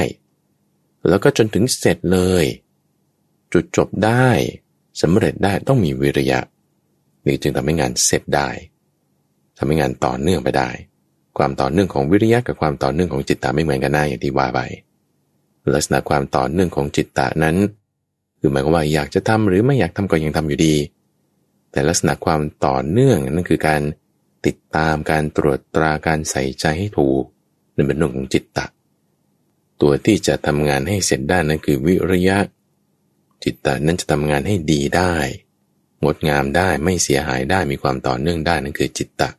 [1.07, 2.45] แล้วก็จนถึงเสร็จเลย
[3.53, 4.27] จุดจบได้
[5.01, 6.39] สำเร็จได้ต้องมีวิริยะ
[7.25, 8.49] นี่จึงทำให้งานเสร็จได้
[9.57, 10.69] ทำให้งานต่อเนื่องไปได้
[11.37, 14.59] ความต่อเนื่องของวิริยะกับความต่อเนื่องของจิตตาไม่เหมือนกันนะอย่างที่ว่าไป
[15.73, 17.55] ลักษณะความต่อเนื่องของจิตตานั้น
[18.39, 20.75] คือหมายความว่าอยากจะทำหรือไม่อยากทำก็ยังทำอยู่ดี
[21.71, 23.81] แต่ลักษณะความต่อเนื่องนั่นคือการ
[24.45, 27.23] ติดตามการตรวจตราการใส่ใจให้ถูก
[27.79, 28.65] นั่นเป็นเรื่องของจิตตะ
[29.81, 32.37] ตัวที่จะทำงานให้เสร็จได้นั่นคือวิริยะ
[33.43, 35.13] จิตตะนั้นจะทำงานให้ดีได้
[36.03, 39.29] งดงามได้ไม่เสียหายได้มีความต่อเนื่องได้นั่นคือจิตตะ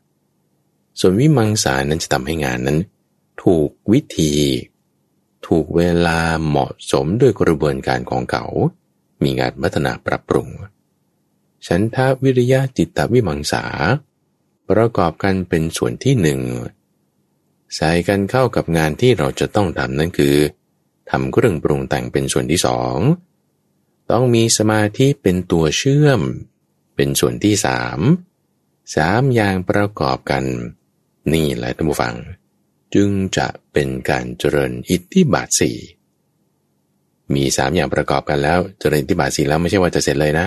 [1.00, 2.78] ส่วนวิมังสานั้นจะทำให้งานนั้น
[3.44, 4.32] ถูกวิธี
[5.46, 8.44] ถูกเวลาเหมาะสมด้วยกระบวนการของเขา
[9.22, 10.48] มีงานพัฒนาปรับปรุง
[11.66, 13.64] ฉันทาวิริยะจิตตวิมังสา
[14.70, 16.40] ประกอบกันเป็นส่วนที่หนึ่ง
[17.76, 20.36] ใส่กันเข้ากับงานที่เราจะต้องทำนั่นคือ
[21.10, 22.96] ทำเครื่องปรุงแต่งเป็นส่วนที่สอง
[24.10, 26.20] ต้องมีสมาธิเป็นตัวเชื่อม
[26.96, 27.98] เป็นส่วนที่สาม
[28.96, 30.44] สามอย่างประกอบกัน
[31.32, 32.14] นี่แหละท่านผู้ฟัง
[32.94, 35.76] จึงจะเป็นการเจริญอิทธิบาทสี่
[37.34, 40.46] มีสามอย่างประกอบกันแล้วเจริญอิทธิบาทสี่แล้วไม่ใช่ว่าจะเสร็จเลยนะ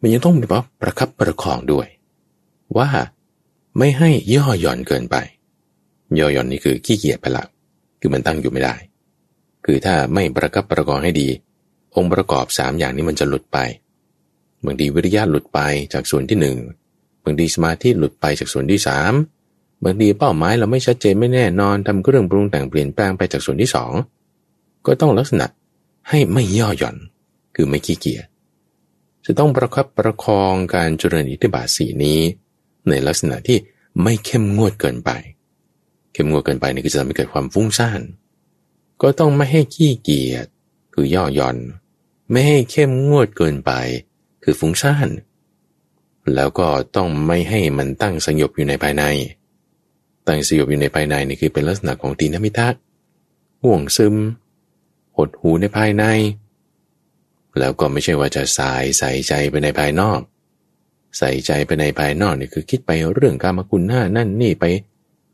[0.00, 1.86] มันยังต้องแบบประคับประคองด้วย
[2.76, 2.88] ว่า
[3.78, 5.16] ไม่ให้ย่อหย่อนเกินไป
[6.18, 7.44] ย่อหย่อนนี่คือขี้เกียจไปละ
[8.00, 8.74] คือมันตั้งอยู่ไม่ได้
[9.64, 11.28] คือถ้าไม่ประกับประกอบให้ดี
[11.96, 13.58] องค์ประกอบสามอย่างนี้มันจะหลุดไป
[14.64, 15.60] บางทีวิริยะหลุดไป
[15.92, 16.56] จากส่วนที่หนึ่ง
[17.24, 19.12] บางทีสมาธิหลุดไปจากส่วนที่สาม
[19.84, 23.92] บางทีเป้าหมายเราไม่ชัดเจนไม่แน่นอนทำเครื่องปรุงแต่งเปลี่ยนแปลงไปจากส่วนที่สอง
[24.86, 25.46] ก็ต้องลักษณะ
[26.08, 26.96] ให้ไม่ย่อหย่อน
[27.54, 28.24] คือไม่ขี้เกียจ
[29.26, 32.20] จะต้องประคับประคองการเจริญอิทธิบาทสีนี้
[32.88, 33.58] ในลักษณะที่
[34.02, 35.10] ไม่เข้มงวดเกินไป
[36.14, 38.00] เข้มงวดเกินไปนี่ก็จะทำให้เกิดความฟุ้งซ่าน
[39.02, 40.46] ก็ต้องไม่ให้ขี้เกียจ
[40.94, 41.56] คือย่อหย่อน
[42.30, 43.72] ไม่ให้เข้มงวดเกินไป
[44.42, 45.08] คือฟุ้งซ่าน
[46.34, 49.04] แล้วก็ต้องไม่ให้มันตั้งสงบอยู่ในภายใน
[50.26, 52.74] ตั้งสงบอยู่ในภายในนี่คือเป็นลักษณะของตีนมิทัศ
[53.62, 54.14] ห่วงซึม
[55.16, 56.04] หดหูในภายใน
[57.58, 60.20] แล้วก็ไม่ใช่ว่าจะสายใส่ใจไปในภายนอก
[61.18, 64.64] ใส่ใจไปในภายนอกนี่คือคิดไปเรื่องการมคุณหน้านั่นนี่ไป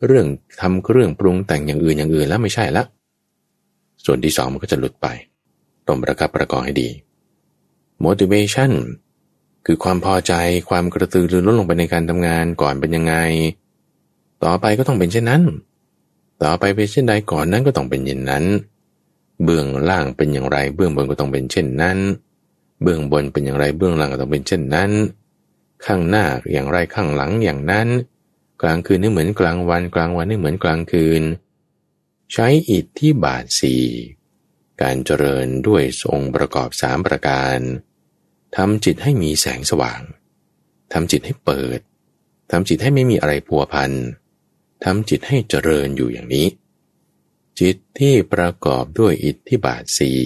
[0.06, 0.26] เรื่อง
[0.60, 2.84] ทำเรื่องปรุงแต่งอย่างอื่นอย่างอื่นแล้วไม่ใช่ละ
[4.04, 5.06] ส่วนที่สองมันก็จะหลุดไป
[5.86, 6.88] ต้องประคับประกอบให้ดี
[8.04, 8.72] motivation
[9.66, 10.32] คือความพอใจ
[10.68, 13.14] ความกระตือรือร้นลงไปในการทำงานก่อนเป็นยังไง
[14.44, 15.42] ต่อไปก็ต้องเป็นเช่นนั้น
[16.42, 18.44] ต่อไปเป็นเช่นใดก่อนนั้นก็ต้องเป็นอย่างนั้น
[19.44, 21.98] เบื้องล่างเป็นอย่างไร เบื้องบนก็ต้องเป็นเช่นนั้น
[22.82, 24.90] เบื้องบนเป็นอย่างไรเบื้องล่างก็ต้องเป็นเช่นนั้น
[25.86, 27.88] ข้างหน้าอย่างไรข้างหลังอย่างนั้น
[28.62, 31.22] กลางคืนนี่เหมือนกลางวัน กลางวันนี่เหมือนกลางคืน
[32.32, 33.84] ใช้อิทธิบาทสี่
[34.82, 37.58] การเจริญด้วยทรงประกอบสามประการ
[38.56, 40.00] ทำจิตให้มีแสงสว่าง
[40.92, 41.80] ทำจิตให้เปิด
[42.50, 43.92] ทำจิตให้ไม่มีอะไรพัวพัน
[44.84, 46.46] ทำจิตให้เจริญอยู่อย่างนี้
[47.60, 50.20] จิตที่ประกอบด้วยอิทธิบาทสี่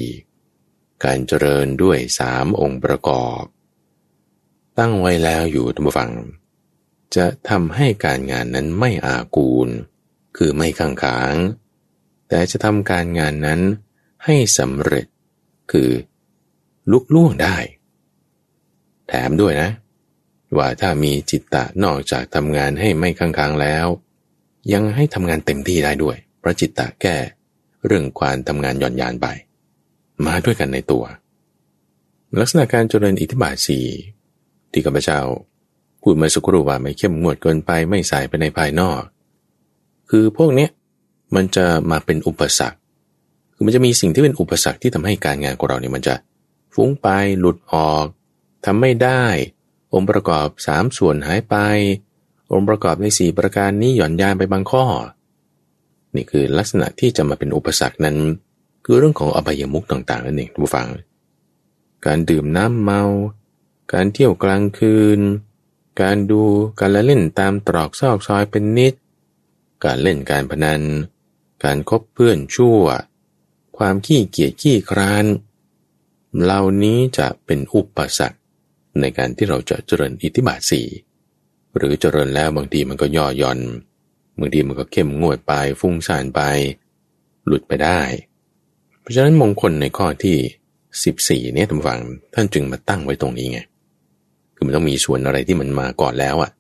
[1.05, 3.43] การเจริญด้วยสามองค์ประกอบ
[4.79, 6.13] ตั้งไว้แล้วอยู่ทุกฝัง
[7.17, 9.69] จะทำให้การงานนั้นไม่อากูล
[10.37, 11.35] คือไม่ขังขาง
[12.29, 13.61] แต่จะทำการงานนั้น
[14.25, 15.07] ให้สำเร็จ
[15.73, 15.91] คือ
[16.91, 17.57] ลุกล่วงได้
[19.09, 19.71] แถมด้วยนะ
[20.57, 23.87] ว่าถ้ามีจิตตะนอกจากทำงานให้ไม่ค้างๆแล้ว
[24.73, 27.17] ยังให้ทำงานเต็มที่ได้ด้วยเพราะจิตตะแก้
[27.87, 29.27] เรื่องความทำงานหย่อนยานไป
[30.27, 31.05] มาด้วยกันในตัว
[32.41, 33.81] ลักษณะการเจริญอิทธิบาทสี
[34.73, 35.21] ที่ข้าพเจ้า
[36.05, 39.01] พูดมาสุกรูว่าไม่เข้มงวดเกินไปไม่ใส่ไปในภายนอก
[40.11, 40.71] คือพวกเนี้ย
[41.35, 42.79] มันจะมาเป็นอุปสรรค
[43.55, 46.15] คือมันจะมีสิ่งที่เป็นอุปสรรคที่ทำให้การงานของเราเนี่ยมันจะ
[46.75, 48.05] ฟุ้งไปหลุดออก
[48.65, 49.25] ทำไม่ได้
[49.95, 51.57] องค์ประกอบสามส่วนหายไป
[52.53, 54.85] องค์ประกอบในสี่ประการนี้หย่อนยานไปบางข้อ
[56.15, 58.17] นี่คือลักษณะที่จะมาเป็นอุปสรรคนั้น
[58.85, 60.89] คือเรื่องของอบายมุกต่างๆนั่นเองทุกฝัง
[62.07, 63.03] การดื่มน้ำเมา
[63.93, 65.21] การเที่ยวกลางคืน
[66.01, 66.43] การดู
[66.81, 68.95] การละเล่นตามตรอกซอกซอยเป็นนิด
[69.85, 70.83] การเล่นการพนัน
[71.65, 72.81] การคบเพื่อนชั่ว
[73.79, 75.25] ความขี้เกียจขี้คร้าน
[76.43, 78.39] เหล่านี้จะเป็นอุปสรรค
[79.01, 80.87] ในการที่เราจะเจริญอิทธิบาทสี่
[81.77, 83.61] หรือเจริญแล้วบางทีมันก็ย่อหย่อน
[84.39, 86.41] บางทีมันก็เข้มงวดไปฟุ้งซ่านไป
[87.47, 88.01] หลุดไปได้
[89.01, 92.01] เพราะฉะนั้นมงคลในข้อที่ 14เนี่ยท่านฟัง
[92.35, 93.59] ท่านจึงมาตั้งไว้ตรงนี้ไง
[94.65, 96.51] คือมันต้องมีส่วนอะไรที่มันมาก่อนแล้วอะ่ะ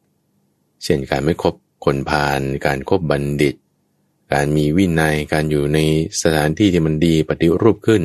[0.84, 3.54] เช่นการไม่คบคนพาลการครบบัณฑิต
[4.32, 5.78] การมีวินัยการอยู่ใน
[6.22, 8.02] สถานที่ที่มันดีปฏิรูปขึ้น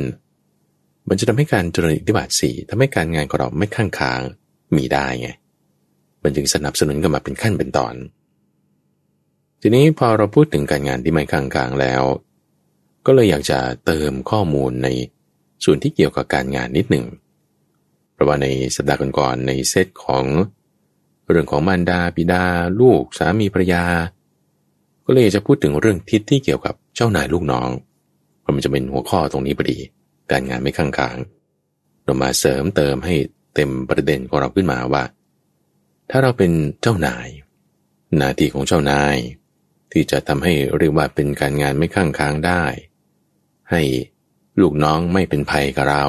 [1.08, 4.20] มันจะทำให้การเจริญอิทธิบาทสี่ทำให้การงานของเราไม่ข้างค้าง
[4.76, 5.28] มีได้ไง
[6.22, 7.94] มันจึงสนับสนุนกันมาเป็นขั้นเป็นตอน
[9.60, 12.02] ทีนี้พอเราพูดถึงการงานที่ไม่ข้างค้างแล้ว
[13.06, 14.88] ก็เลยอยากจะเติมข้อมูลใน
[15.64, 17.06] ส่วนที่เกี่ยวกับการงานนิดหนึ่ง
[18.20, 18.46] ราะว่าใน
[18.76, 20.24] สัปดาห์ก่อนๆในเซตของ
[21.30, 22.44] เรื่องของมารดาบิดา
[22.80, 23.84] ลูกสามีภรรยา
[25.04, 27.68] ก็เลยจะพูดถึงเรื่องทิศที่เกี่ยวกับเจ้านายลูกน้อง
[28.40, 29.78] เพราะมันจะเป็นหัวข้อตรงนี้พอดี
[30.30, 31.16] การงานไม่ข้างค้าง
[32.04, 33.14] เรามาเสริมเติมให้
[33.54, 35.04] เต็มประเด็นของเราขึ้นมาว่า
[36.10, 37.28] ถ้าเราเป็นเจ้านาย
[38.16, 39.16] หน้าที่ของเจ้านาย
[39.92, 42.62] ที่จะทำให้เรียกว่าเป็นการงานไม่ข้างค้างได้
[43.70, 43.82] ให้
[44.60, 46.04] ลูกน้องไม่เป็นภัยกับเรา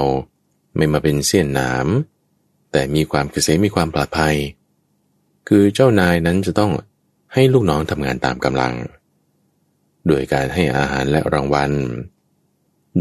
[0.76, 1.88] ไม่มาเป็นเสี้ยนหนาม
[2.72, 4.36] แต่มีความเกษมมีความปลอดภัย
[5.48, 6.72] คือเจ้านายนั้นจะต้อง
[7.34, 8.74] ให้ลูกน้องทำงานตามกำลัง
[10.08, 11.72] โดยการให้อาหารและรางวัล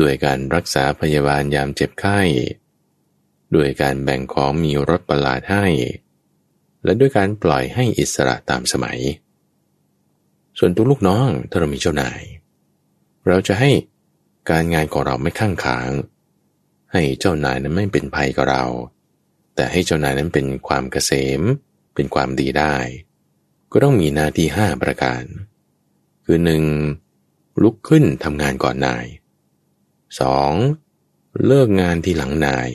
[0.00, 2.20] ด้วยการรักษาพยาบาลยามเจ็บไข้
[3.54, 5.66] ด้วยการแบ่งของมีรถประหลาดให้
[6.84, 9.00] และด้วยการปล่อยให้อิสระตามสมัย
[10.58, 12.22] ส่วนตัวลูกน้องถ้าเรามีเจ้านาย
[13.26, 13.70] เราจะให้
[14.50, 15.88] การงานของเราไม่ข้างขาง
[16.92, 18.64] ให้เจ้านายนั้นไม่เป็นภัยกับเรา
[19.54, 21.40] แต่ให้เจ้านายนั้นเป็นความเกษม
[21.94, 22.76] เป็นความดีได้
[23.72, 25.24] ก็ต้องมีหน้าที่ห้าประการ
[26.24, 26.64] คือหนึ่ง
[27.62, 29.06] ลุกขึ้นทำงานก่อนนาย
[30.66, 31.46] 2.
[31.46, 32.70] เลิกงานที่หลังนาย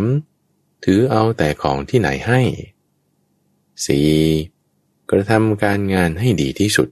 [0.00, 0.84] 3.
[0.84, 2.40] ถือเอาแต่ของที่ไหนให้
[4.16, 5.10] 4.
[5.10, 6.88] กระทำการงานให้ดีที่สุด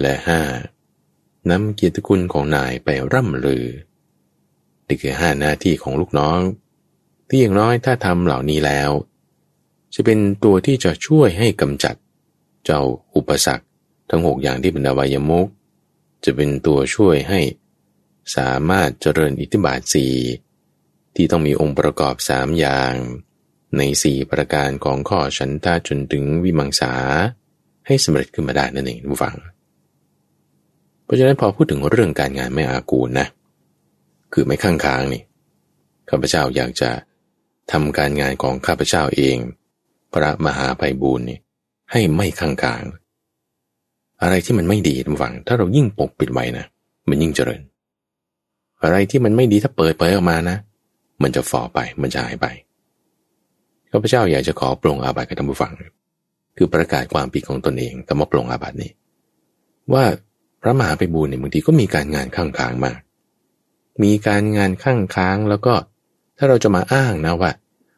[0.00, 0.14] และ
[0.82, 1.50] 5.
[1.50, 3.66] นำเกียรติคุณของนายไปร่ำลือ
[4.86, 6.40] นี่คือห้าหน้าที่ของลูกน้อง
[7.28, 8.90] ที่อย่างน้อยถ้าทำเหล่านี้แล้ว
[9.94, 11.94] จะเป็นตัวที่จะช่วยให้กำจัด
[12.64, 12.80] เจ้า
[13.16, 13.64] อุปสรรค
[14.10, 15.46] ทั้งหกอย่างที่เป็นอวัยมุก
[16.24, 17.40] จะเป็นตัวช่วยให้
[18.36, 20.06] สามารถเจริญอิทธิบาทสี
[21.14, 22.92] ที่ต้องมีองค์ประกอบสามอย่าง
[23.76, 26.92] ในสี่ประการของข้อฉันทาจนถึงวิมังสา
[27.86, 29.34] ให้สำเร็จขึ้นมาได้นั่นเองผู้ฟัง
[31.04, 33.26] เพราะฉะนั้นพอพูดถึงเรื่องการงานไม่อากูลนะ
[34.34, 35.22] คือไม่ข้างค้างนี่
[36.10, 36.90] ข้าพเจ้าอยากจะ
[37.72, 39.36] ทำการงานของข้าพเจ้าเอง
[40.12, 41.38] พระมหาภัยบูรณ์นี่
[41.92, 42.82] ให้ไม่ข้างค้าง
[44.22, 46.64] อะไรที่มันไม่ดีทุกฝัง ถ้าเรายิ่งปกปิดไว้นะ
[47.08, 47.62] มันยิ่งเจริญ
[48.82, 50.56] อะไรที่มันไม่ดีถ้าเปิดเผยออกมานะ
[51.22, 52.46] มันจะฝ่อไปมันจะหายไป
[53.90, 55.72] ข้าพเจ้าอยากจะขอปรงอาบัติกับท่านผู้ฟัง
[56.56, 58.90] คือประกาศความผิดของตนเองกับมาปรงอาบัตินี้
[59.92, 60.04] ว่า
[60.62, 62.98] พระมหาไปบูลเนี่ยบางทีก็มีการงานข้างค้างมาก
[64.02, 65.74] มีการงานข้างค้างแล้วก็
[66.38, 67.52] ถ้าเราจะมาอ้างนะว่า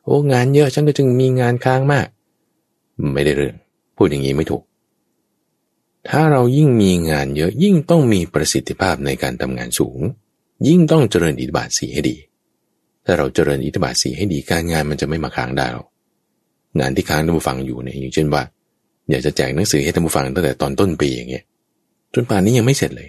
[0.04, 2.06] โอ้งานเยอะฉันก็จึงมีงานค้างมาก
[3.14, 3.56] ไม่ได้เรื่อง
[3.96, 4.62] พูดอย่างนี้ไม่ถูก
[6.08, 10.00] ถ้าเรายิ่งมีงานเยอะยิ่งต้องมีประสิทธิภาพในการทำงานสูง
[10.68, 12.16] ยิ่งต้องเจริญอิทธิบาทสีให้ดี
[13.04, 15.86] ถ้าเราเจริญอิทธิบาทสีให้ดีการงานมันจะไม่มาค้างได้หรอก
[16.80, 18.42] งานที่ค้างท่านผู้ฟังอยู่เนี่ยอย่างเช่นว่า
[19.10, 21.44] อยากจะแจกหนังสือให้ท่านผู้ฟังตั้งแต่ตอนต้นปีอย่างเงี้ย
[22.14, 23.08] จนป่านนี้ยังไม่เสร็จเลย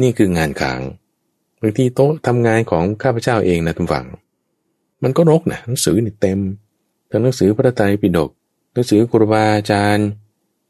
[0.00, 0.80] นี่คืองานค้าง
[1.66, 4.04] บางทีโต๊ะทำงานของข้าพเจ้าเองนะท่านฟัง
[5.02, 6.38] มันก็รกนะหนังสือนี่เต็ม
[7.10, 8.30] ทั้งหนังสือพระไตรปิฎก
[8.72, 10.08] หนังสือครูบาอาจารย์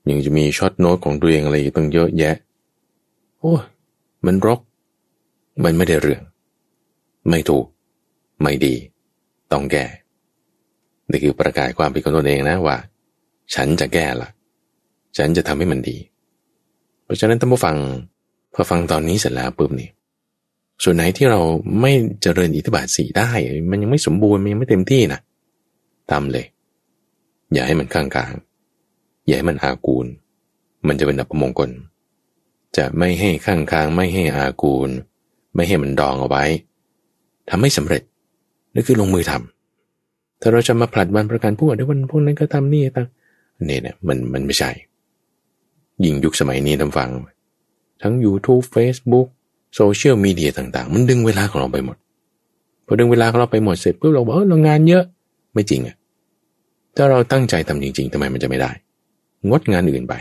[0.08, 2.36] ยังจะมีช็อตโน้ตของตัวเองอะไรตั้งเยอะแยะ
[3.38, 3.54] โอ้
[4.26, 4.60] มันรก
[5.64, 6.22] มันไม่ได้เรื่อง
[7.30, 7.66] ไม่ถูก
[8.42, 8.74] ไม่ดี
[9.52, 9.84] ต้องแก้
[11.10, 12.76] นี่คือประกาศความผิดของตนเองนะว่า
[13.54, 14.28] ฉันจะแก้ละ
[15.16, 15.96] ฉันจะทำให้มันดี
[17.04, 17.76] เพราะฉะนั้นท่านผู้ฟัง
[18.54, 19.88] พอฟังตอนนี้เสร็จแล้วปุ๊บนี่
[20.82, 21.40] ส่วนไหนที่เรา
[21.80, 23.30] ไม่เจริญอิทธิบาทสีได้
[23.70, 25.20] มันยังไม่สมบูรณ์มันยังไม่เต็มที่นะ
[26.10, 26.46] ทำเลย
[27.52, 28.34] อย่าให้มันข้างกลาง
[29.26, 30.06] อย่าให้มันอากูล
[30.86, 31.70] มันจะเป็นอัปมงคล
[32.76, 34.90] จะไม่ให้ข้างค้างไม่ให้อากูล
[35.54, 36.44] ไม่ให้มันดองเอาไว้
[37.50, 38.02] ทำให้สำเร็จ
[38.74, 43.06] นั่นคือลงมือทำถ้าเราจะมาผลัดวันประกันพวกเดี๋ยววันพวกนั้นก็ทำนี่ตั้ง
[43.68, 44.70] นี่เนี่ยมันมันไม่ใช่
[46.04, 47.10] ยิ่งยุคสมัยนี้ทำฟัง
[48.02, 49.26] ทั้ง YouTube Facebook
[49.74, 51.96] โซเชียลมีเดียต่างๆ มันดึงเวลาของเราไปหมด
[52.86, 55.04] พอดึงเวลาของเราไปหมดเสร็จปุ๊บเราบอกเออเรางานเยอะ
[55.52, 55.96] ไม่จริงอะ
[56.96, 58.70] ถ้าเราตั้งใจทำจริง ๆทำไมมันจะไม่ได้
[59.48, 60.14] งดงานอื่นไป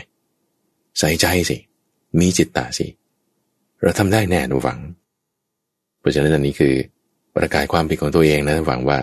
[0.98, 1.56] ใส่ใจสิ
[2.20, 2.86] มีจิตตาสิ
[3.82, 4.78] เราทำได้แน่หนูฟัง
[6.00, 6.74] เพราะฉะนั้นอันนี้คือ
[7.36, 8.98] ประกาศความผิดของตัวเองนะหวังว่า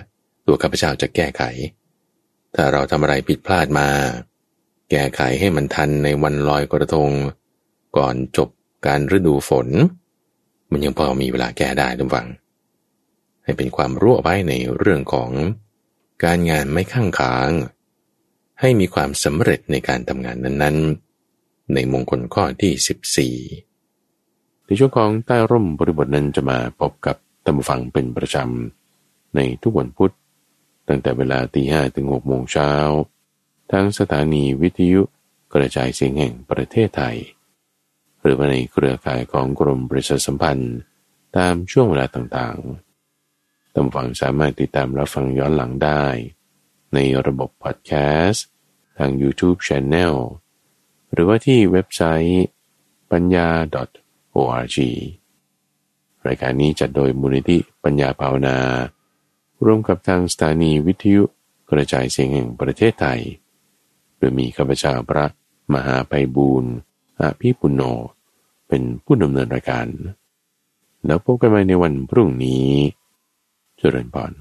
[0.48, 1.44] ตัวข้าพเจ้าจะแก้ไข
[2.56, 3.88] ถ้าเราทำอะไรผิดพลาดมา
[4.92, 7.10] แก้ไขให้มันทันในวันลอยกระทง
[7.98, 8.50] ก่อนจบ
[8.88, 9.68] การฤดูฝน
[10.72, 12.28] มันยังพอมีเวลาแก้ได้ทุกฝัง
[13.44, 15.32] ให้เป็นความรู้ไว้ในเรื่องของ
[16.24, 17.50] การงานไม่ข้างค้าง
[18.60, 30.14] ให้มีความสำเร็จในการทำงานนั้นๆ ในมงคลข้อที่ 14 ในช่วงของใต้ร่มบริบทนั้นจะมาพบกับท่านผู้ฟังเป็นประจำ ในทุกวันพุธ
[30.88, 32.72] ตั้งแต่เวลาตีห้ถึงหกโมงเช้า
[33.72, 35.02] ทั้งสถานีวิทยุ
[35.54, 37.18] กระจายเสียงแห่งประเทศไทย
[38.24, 40.76] หรือว่าในเครือข่ายของกรมประชาสัมพันธ์
[41.38, 46.04] ตามช่วงเวลาต่างๆท่านฟังสามารถติดตามรับฟังย้อนหลังได้
[46.94, 47.92] ในระบบพอดแค
[48.26, 48.46] สต์
[48.98, 50.16] ทาง YouTube Channel
[51.14, 52.46] หรือว่าที่เว็บไซต์
[53.12, 53.50] ปัญญา
[54.36, 54.78] org
[56.28, 58.58] รายการนี้จัดโดยมูลนิธิปัญญาภาวนา
[59.66, 61.24] ร่วมกับทางสถานีวิทยุ
[61.72, 63.22] กระจายเสียงแห่งประเทศไทย
[64.18, 65.26] โดยมีข้าพเจ้าพระ
[65.74, 66.74] มหาไพบูรณ์
[67.22, 67.82] อาภีปุณโญ
[68.68, 69.86] เป็นผู้ดำเนินรายการ
[71.06, 72.68] แล้วพบกันใหม่ในวันพรุ่งนี้
[73.78, 74.32] เจริญพร